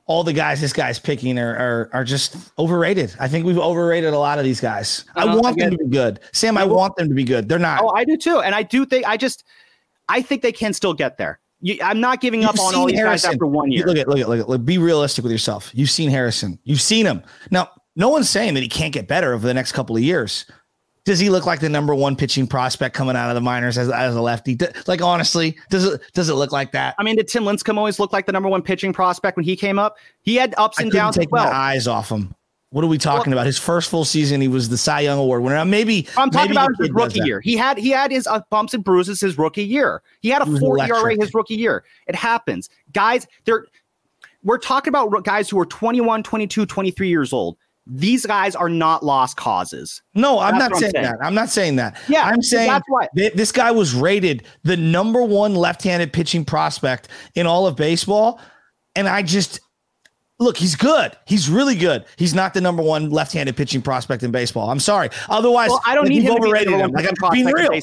all 0.06 0.22
the 0.22 0.32
guys 0.32 0.60
this 0.60 0.72
guy's 0.72 0.98
picking 0.98 1.38
are, 1.38 1.56
are, 1.56 1.90
are 1.92 2.04
just 2.04 2.36
overrated. 2.58 3.14
I 3.18 3.28
think 3.28 3.46
we've 3.46 3.58
overrated 3.58 4.12
a 4.12 4.18
lot 4.18 4.38
of 4.38 4.44
these 4.44 4.60
guys. 4.60 5.04
I, 5.16 5.22
I 5.22 5.34
want 5.34 5.58
them 5.58 5.70
to 5.70 5.78
be 5.78 5.86
good. 5.86 6.20
Sam, 6.32 6.58
I 6.58 6.64
want 6.64 6.96
them 6.96 7.08
to 7.08 7.14
be 7.14 7.24
good. 7.24 7.48
They're 7.48 7.58
not. 7.58 7.82
Oh, 7.82 7.92
I 7.94 8.04
do 8.04 8.16
too. 8.16 8.40
And 8.40 8.54
I 8.54 8.62
do 8.62 8.84
think 8.84 9.06
I 9.06 9.16
just 9.16 9.44
I 10.08 10.20
think 10.20 10.42
they 10.42 10.52
can 10.52 10.72
still 10.72 10.94
get 10.94 11.16
there. 11.16 11.40
You, 11.60 11.78
I'm 11.82 12.00
not 12.00 12.20
giving 12.20 12.42
You've 12.42 12.50
up 12.50 12.58
on 12.60 12.74
all 12.74 12.86
these 12.86 12.98
Harrison. 12.98 13.30
guys 13.30 13.34
after 13.34 13.46
one 13.46 13.72
year. 13.72 13.86
Look 13.86 13.96
at 13.96 14.08
look 14.08 14.18
at 14.18 14.28
look 14.28 14.40
at 14.40 14.48
look, 14.48 14.64
be 14.64 14.76
realistic 14.76 15.22
with 15.22 15.32
yourself. 15.32 15.70
You've 15.72 15.90
seen 15.90 16.10
Harrison. 16.10 16.58
You've 16.64 16.82
seen 16.82 17.06
him. 17.06 17.22
Now, 17.50 17.70
no 17.96 18.10
one's 18.10 18.28
saying 18.28 18.54
that 18.54 18.62
he 18.62 18.68
can't 18.68 18.92
get 18.92 19.08
better 19.08 19.32
over 19.32 19.46
the 19.46 19.54
next 19.54 19.72
couple 19.72 19.96
of 19.96 20.02
years 20.02 20.44
does 21.04 21.18
he 21.18 21.28
look 21.28 21.44
like 21.44 21.60
the 21.60 21.68
number 21.68 21.94
one 21.94 22.16
pitching 22.16 22.46
prospect 22.46 22.94
coming 22.94 23.14
out 23.14 23.28
of 23.28 23.34
the 23.34 23.40
minors 23.40 23.76
as, 23.76 23.90
as 23.90 24.16
a 24.16 24.20
lefty? 24.20 24.58
Like 24.86 25.02
honestly, 25.02 25.56
does 25.68 25.84
it 25.84 26.00
does 26.14 26.28
it 26.28 26.34
look 26.34 26.52
like 26.52 26.72
that? 26.72 26.94
I 26.98 27.02
mean, 27.02 27.16
did 27.16 27.28
Tim 27.28 27.44
Lincecum 27.44 27.76
always 27.76 27.98
look 27.98 28.12
like 28.12 28.26
the 28.26 28.32
number 28.32 28.48
one 28.48 28.62
pitching 28.62 28.92
prospect 28.92 29.36
when 29.36 29.44
he 29.44 29.56
came 29.56 29.78
up? 29.78 29.96
He 30.22 30.36
had 30.36 30.54
ups 30.56 30.80
and 30.80 30.90
downs. 30.90 31.16
Take 31.16 31.30
well. 31.30 31.44
my 31.44 31.52
eyes 31.52 31.86
off 31.86 32.10
him. 32.10 32.34
What 32.70 32.82
are 32.84 32.88
we 32.88 32.98
talking 32.98 33.30
well, 33.30 33.38
about? 33.38 33.46
His 33.46 33.58
first 33.58 33.88
full 33.88 34.04
season, 34.04 34.40
he 34.40 34.48
was 34.48 34.68
the 34.68 34.78
Cy 34.78 35.00
Young 35.00 35.18
Award 35.18 35.42
winner. 35.42 35.64
Maybe 35.64 36.08
I'm 36.16 36.30
talking 36.30 36.54
maybe 36.54 36.64
about 36.64 36.70
his 36.80 36.90
rookie 36.90 37.20
year. 37.20 37.40
He 37.40 37.56
had 37.56 37.78
he 37.78 37.90
had 37.90 38.10
his 38.10 38.26
uh, 38.26 38.40
bumps 38.50 38.74
and 38.74 38.82
bruises 38.82 39.20
his 39.20 39.38
rookie 39.38 39.64
year. 39.64 40.02
He 40.20 40.30
had 40.30 40.42
a 40.42 40.58
four 40.58 40.80
ERA 40.80 41.14
his 41.18 41.32
rookie 41.34 41.54
year. 41.54 41.84
It 42.06 42.14
happens, 42.14 42.70
guys. 42.92 43.26
They're 43.44 43.66
we're 44.42 44.58
talking 44.58 44.90
about 44.90 45.24
guys 45.24 45.48
who 45.48 45.58
are 45.58 45.66
21, 45.66 46.22
22, 46.22 46.66
23 46.66 47.08
years 47.08 47.32
old 47.32 47.56
these 47.86 48.24
guys 48.24 48.56
are 48.56 48.68
not 48.68 49.04
lost 49.04 49.36
causes. 49.36 50.02
No, 50.14 50.38
I'm 50.38 50.58
that's 50.58 50.70
not 50.70 50.80
saying, 50.80 50.92
I'm 50.96 51.02
saying, 51.02 51.16
that. 51.18 51.26
I'm 51.26 51.34
not 51.34 51.48
saying 51.50 51.76
that. 51.76 52.00
Yeah, 52.08 52.24
I'm 52.24 52.42
saying 52.42 52.70
that's 52.70 52.88
why 52.88 53.08
th- 53.14 53.34
this 53.34 53.52
guy 53.52 53.70
was 53.70 53.94
rated 53.94 54.44
the 54.62 54.76
number 54.76 55.22
one 55.22 55.54
left-handed 55.54 56.12
pitching 56.12 56.44
prospect 56.44 57.08
in 57.34 57.46
all 57.46 57.66
of 57.66 57.76
baseball, 57.76 58.40
and 58.96 59.06
I 59.06 59.22
just 59.22 59.60
look, 60.38 60.56
he's 60.56 60.76
good. 60.76 61.16
He's 61.26 61.48
really 61.48 61.74
good. 61.76 62.06
He's 62.16 62.34
not 62.34 62.54
the 62.54 62.60
number 62.60 62.82
one 62.82 63.10
left-handed 63.10 63.56
pitching 63.56 63.82
prospect 63.82 64.22
in 64.22 64.30
baseball. 64.30 64.70
I'm 64.70 64.80
sorry. 64.80 65.10
Otherwise, 65.28 65.70
well, 65.70 65.82
I 65.86 65.94
don't 65.94 66.08
need 66.08 66.22
him 66.22 66.32
overrated 66.32 66.68
to 66.68 66.76
be 66.76 66.82
him. 66.82 66.90
Like 66.92 67.06
I'm 67.06 67.32
being 67.32 67.46
real. 67.46 67.80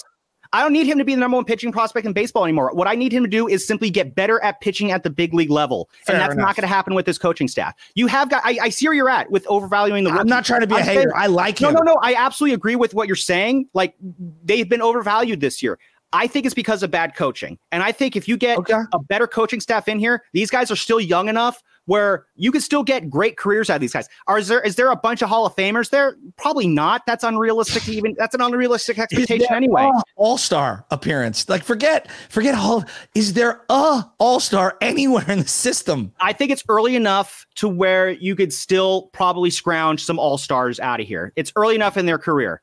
I 0.53 0.61
don't 0.61 0.73
need 0.73 0.85
him 0.85 0.97
to 0.97 1.05
be 1.05 1.13
the 1.13 1.19
number 1.19 1.35
one 1.35 1.45
pitching 1.45 1.71
prospect 1.71 2.05
in 2.05 2.11
baseball 2.13 2.43
anymore. 2.43 2.71
What 2.73 2.87
I 2.87 2.95
need 2.95 3.13
him 3.13 3.23
to 3.23 3.29
do 3.29 3.47
is 3.47 3.65
simply 3.65 3.89
get 3.89 4.15
better 4.15 4.43
at 4.43 4.59
pitching 4.59 4.91
at 4.91 5.03
the 5.03 5.09
big 5.09 5.33
league 5.33 5.49
level. 5.49 5.89
Fair 6.05 6.15
and 6.15 6.21
that's 6.21 6.33
enough. 6.33 6.47
not 6.47 6.55
going 6.55 6.63
to 6.63 6.73
happen 6.73 6.93
with 6.93 7.05
this 7.05 7.17
coaching 7.17 7.47
staff. 7.47 7.73
You 7.95 8.07
have 8.07 8.29
got, 8.29 8.41
I, 8.45 8.57
I, 8.63 8.69
see 8.69 8.87
where 8.87 8.93
you're 8.93 9.09
at 9.09 9.31
with 9.31 9.47
overvaluing 9.47 10.03
the 10.03 10.11
I'm 10.11 10.27
not 10.27 10.43
trying 10.43 10.61
to 10.61 10.67
be 10.67 10.75
I'm 10.75 10.81
a 10.81 10.83
hater. 10.83 11.01
Saying, 11.01 11.11
I 11.15 11.27
like 11.27 11.59
him. 11.59 11.73
No, 11.73 11.79
no, 11.79 11.93
no. 11.93 11.99
I 12.01 12.15
absolutely 12.15 12.53
agree 12.53 12.75
with 12.75 12.93
what 12.93 13.07
you're 13.07 13.15
saying. 13.15 13.67
Like 13.73 13.95
they've 14.43 14.67
been 14.67 14.81
overvalued 14.81 15.39
this 15.39 15.63
year. 15.63 15.79
I 16.13 16.27
think 16.27 16.45
it's 16.45 16.55
because 16.55 16.83
of 16.83 16.91
bad 16.91 17.15
coaching. 17.15 17.57
And 17.71 17.81
I 17.81 17.93
think 17.93 18.17
if 18.17 18.27
you 18.27 18.35
get 18.35 18.57
okay. 18.57 18.81
a 18.91 18.99
better 18.99 19.27
coaching 19.27 19.61
staff 19.61 19.87
in 19.87 19.99
here, 19.99 20.23
these 20.33 20.49
guys 20.49 20.69
are 20.69 20.75
still 20.75 20.99
young 20.99 21.29
enough 21.29 21.63
where 21.85 22.25
you 22.35 22.51
could 22.51 22.63
still 22.63 22.83
get 22.83 23.09
great 23.09 23.37
careers 23.37 23.69
out 23.69 23.75
of 23.75 23.81
these 23.81 23.93
guys. 23.93 24.07
Are 24.27 24.37
is 24.37 24.47
there 24.47 24.61
is 24.61 24.75
there 24.75 24.91
a 24.91 24.95
bunch 24.95 25.21
of 25.21 25.29
Hall 25.29 25.45
of 25.45 25.55
Famers 25.55 25.89
there? 25.89 26.15
Probably 26.37 26.67
not. 26.67 27.05
That's 27.05 27.23
unrealistic 27.23 27.83
to 27.83 27.93
even 27.93 28.15
that's 28.17 28.35
an 28.35 28.41
unrealistic 28.41 28.99
expectation 28.99 29.53
anyway. 29.53 29.89
All 30.15 30.37
star 30.37 30.85
appearance. 30.91 31.47
Like 31.49 31.63
forget 31.63 32.09
forget 32.29 32.55
all 32.55 32.83
is 33.15 33.33
there 33.33 33.61
a 33.69 34.05
all 34.19 34.39
star 34.39 34.77
anywhere 34.81 35.29
in 35.29 35.39
the 35.39 35.47
system? 35.47 36.13
I 36.19 36.33
think 36.33 36.51
it's 36.51 36.63
early 36.69 36.95
enough 36.95 37.45
to 37.55 37.67
where 37.67 38.11
you 38.11 38.35
could 38.35 38.53
still 38.53 39.03
probably 39.13 39.49
scrounge 39.49 40.03
some 40.03 40.19
all 40.19 40.37
stars 40.37 40.79
out 40.79 40.99
of 40.99 41.07
here. 41.07 41.33
It's 41.35 41.51
early 41.55 41.75
enough 41.75 41.97
in 41.97 42.05
their 42.05 42.17
career. 42.17 42.61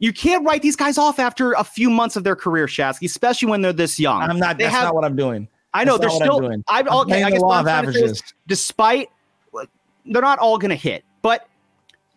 You 0.00 0.12
can't 0.12 0.44
write 0.44 0.60
these 0.60 0.76
guys 0.76 0.98
off 0.98 1.18
after 1.18 1.52
a 1.52 1.64
few 1.64 1.88
months 1.88 2.16
of 2.16 2.24
their 2.24 2.36
career, 2.36 2.66
Shasky, 2.66 3.06
especially 3.06 3.48
when 3.48 3.62
they're 3.62 3.72
this 3.72 3.98
young. 3.98 4.22
I'm 4.22 4.38
not. 4.38 4.58
They 4.58 4.64
that's 4.64 4.74
have, 4.74 4.84
not 4.84 4.94
what 4.94 5.04
I'm 5.04 5.16
doing. 5.16 5.48
I 5.74 5.84
know 5.84 5.98
they're 5.98 6.08
still. 6.08 6.46
I'm, 6.46 6.64
I'm 6.68 6.88
okay. 6.88 7.24
I 7.24 7.30
guess 7.30 7.40
the 7.40 7.46
law 7.46 7.60
of 7.60 7.66
averages. 7.66 8.22
despite 8.46 9.10
they're 10.06 10.22
not 10.22 10.38
all 10.38 10.56
going 10.56 10.70
to 10.70 10.76
hit, 10.76 11.04
but 11.20 11.48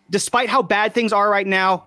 despite 0.10 0.48
how 0.48 0.62
bad 0.62 0.94
things 0.94 1.12
are 1.12 1.30
right 1.30 1.48
now, 1.48 1.86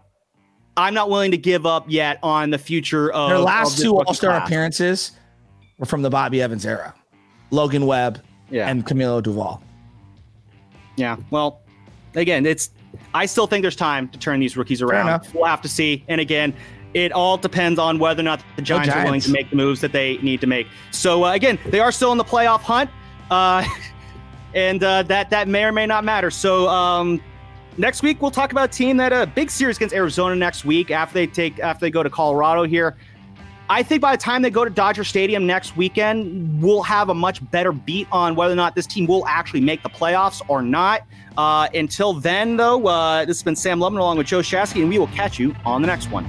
I'm 0.76 0.94
not 0.94 1.08
willing 1.10 1.30
to 1.30 1.38
give 1.38 1.66
up 1.66 1.84
yet 1.88 2.18
on 2.22 2.50
the 2.50 2.58
future 2.58 3.12
of 3.12 3.30
their 3.30 3.38
last 3.38 3.78
of 3.78 3.84
two 3.84 3.98
All 3.98 4.14
Star 4.14 4.36
appearances 4.42 5.12
were 5.78 5.86
from 5.86 6.02
the 6.02 6.10
Bobby 6.10 6.42
Evans 6.42 6.66
era, 6.66 6.94
Logan 7.50 7.86
Webb 7.86 8.22
yeah. 8.50 8.68
and 8.68 8.84
Camilo 8.84 9.22
Doval. 9.22 9.62
Yeah, 10.96 11.16
well, 11.30 11.62
again, 12.14 12.46
it's 12.46 12.70
I 13.14 13.26
still 13.26 13.46
think 13.46 13.62
there's 13.62 13.76
time 13.76 14.08
to 14.08 14.18
turn 14.18 14.40
these 14.40 14.56
rookies 14.56 14.82
around. 14.82 15.26
We'll 15.34 15.44
have 15.44 15.62
to 15.62 15.68
see. 15.68 16.04
And 16.08 16.20
again, 16.20 16.54
it 16.94 17.12
all 17.12 17.36
depends 17.36 17.78
on 17.78 17.98
whether 17.98 18.20
or 18.20 18.24
not 18.24 18.42
the 18.56 18.62
Giants, 18.62 18.88
Giants, 18.88 19.02
are 19.02 19.04
willing 19.04 19.20
to 19.20 19.30
make 19.30 19.50
the 19.50 19.56
moves 19.56 19.80
that 19.80 19.92
they 19.92 20.18
need 20.18 20.40
to 20.40 20.46
make. 20.46 20.66
So 20.90 21.24
uh, 21.24 21.32
again, 21.32 21.58
they 21.66 21.80
are 21.80 21.92
still 21.92 22.12
in 22.12 22.18
the 22.18 22.24
playoff 22.24 22.60
hunt, 22.60 22.90
uh, 23.30 23.64
and 24.54 24.82
uh, 24.82 25.02
that 25.04 25.30
that 25.30 25.48
may 25.48 25.64
or 25.64 25.72
may 25.72 25.86
not 25.86 26.04
matter. 26.04 26.30
So 26.30 26.68
um, 26.68 27.20
next 27.76 28.02
week 28.02 28.20
we'll 28.20 28.30
talk 28.30 28.52
about 28.52 28.70
a 28.70 28.72
team 28.72 28.96
that 28.98 29.12
a 29.12 29.16
uh, 29.16 29.26
big 29.26 29.50
series 29.50 29.76
against 29.76 29.94
Arizona 29.94 30.34
next 30.34 30.64
week 30.64 30.90
after 30.90 31.14
they 31.14 31.26
take 31.26 31.58
after 31.60 31.86
they 31.86 31.90
go 31.90 32.02
to 32.02 32.10
Colorado 32.10 32.64
here. 32.64 32.96
I 33.70 33.84
think 33.84 34.02
by 34.02 34.16
the 34.16 34.20
time 34.20 34.42
they 34.42 34.50
go 34.50 34.64
to 34.64 34.70
Dodger 34.70 35.04
Stadium 35.04 35.46
next 35.46 35.76
weekend, 35.76 36.60
we'll 36.60 36.82
have 36.82 37.08
a 37.08 37.14
much 37.14 37.48
better 37.52 37.70
beat 37.70 38.08
on 38.10 38.34
whether 38.34 38.52
or 38.52 38.56
not 38.56 38.74
this 38.74 38.84
team 38.84 39.06
will 39.06 39.24
actually 39.28 39.60
make 39.60 39.84
the 39.84 39.88
playoffs 39.88 40.42
or 40.48 40.60
not. 40.60 41.02
Uh, 41.38 41.68
until 41.72 42.12
then, 42.12 42.56
though, 42.56 42.84
uh, 42.88 43.24
this 43.24 43.36
has 43.36 43.44
been 43.44 43.54
Sam 43.54 43.78
Lubman 43.78 44.00
along 44.00 44.18
with 44.18 44.26
Joe 44.26 44.40
Shasky, 44.40 44.80
and 44.80 44.88
we 44.88 44.98
will 44.98 45.06
catch 45.06 45.38
you 45.38 45.54
on 45.64 45.82
the 45.82 45.86
next 45.86 46.10
one. 46.10 46.26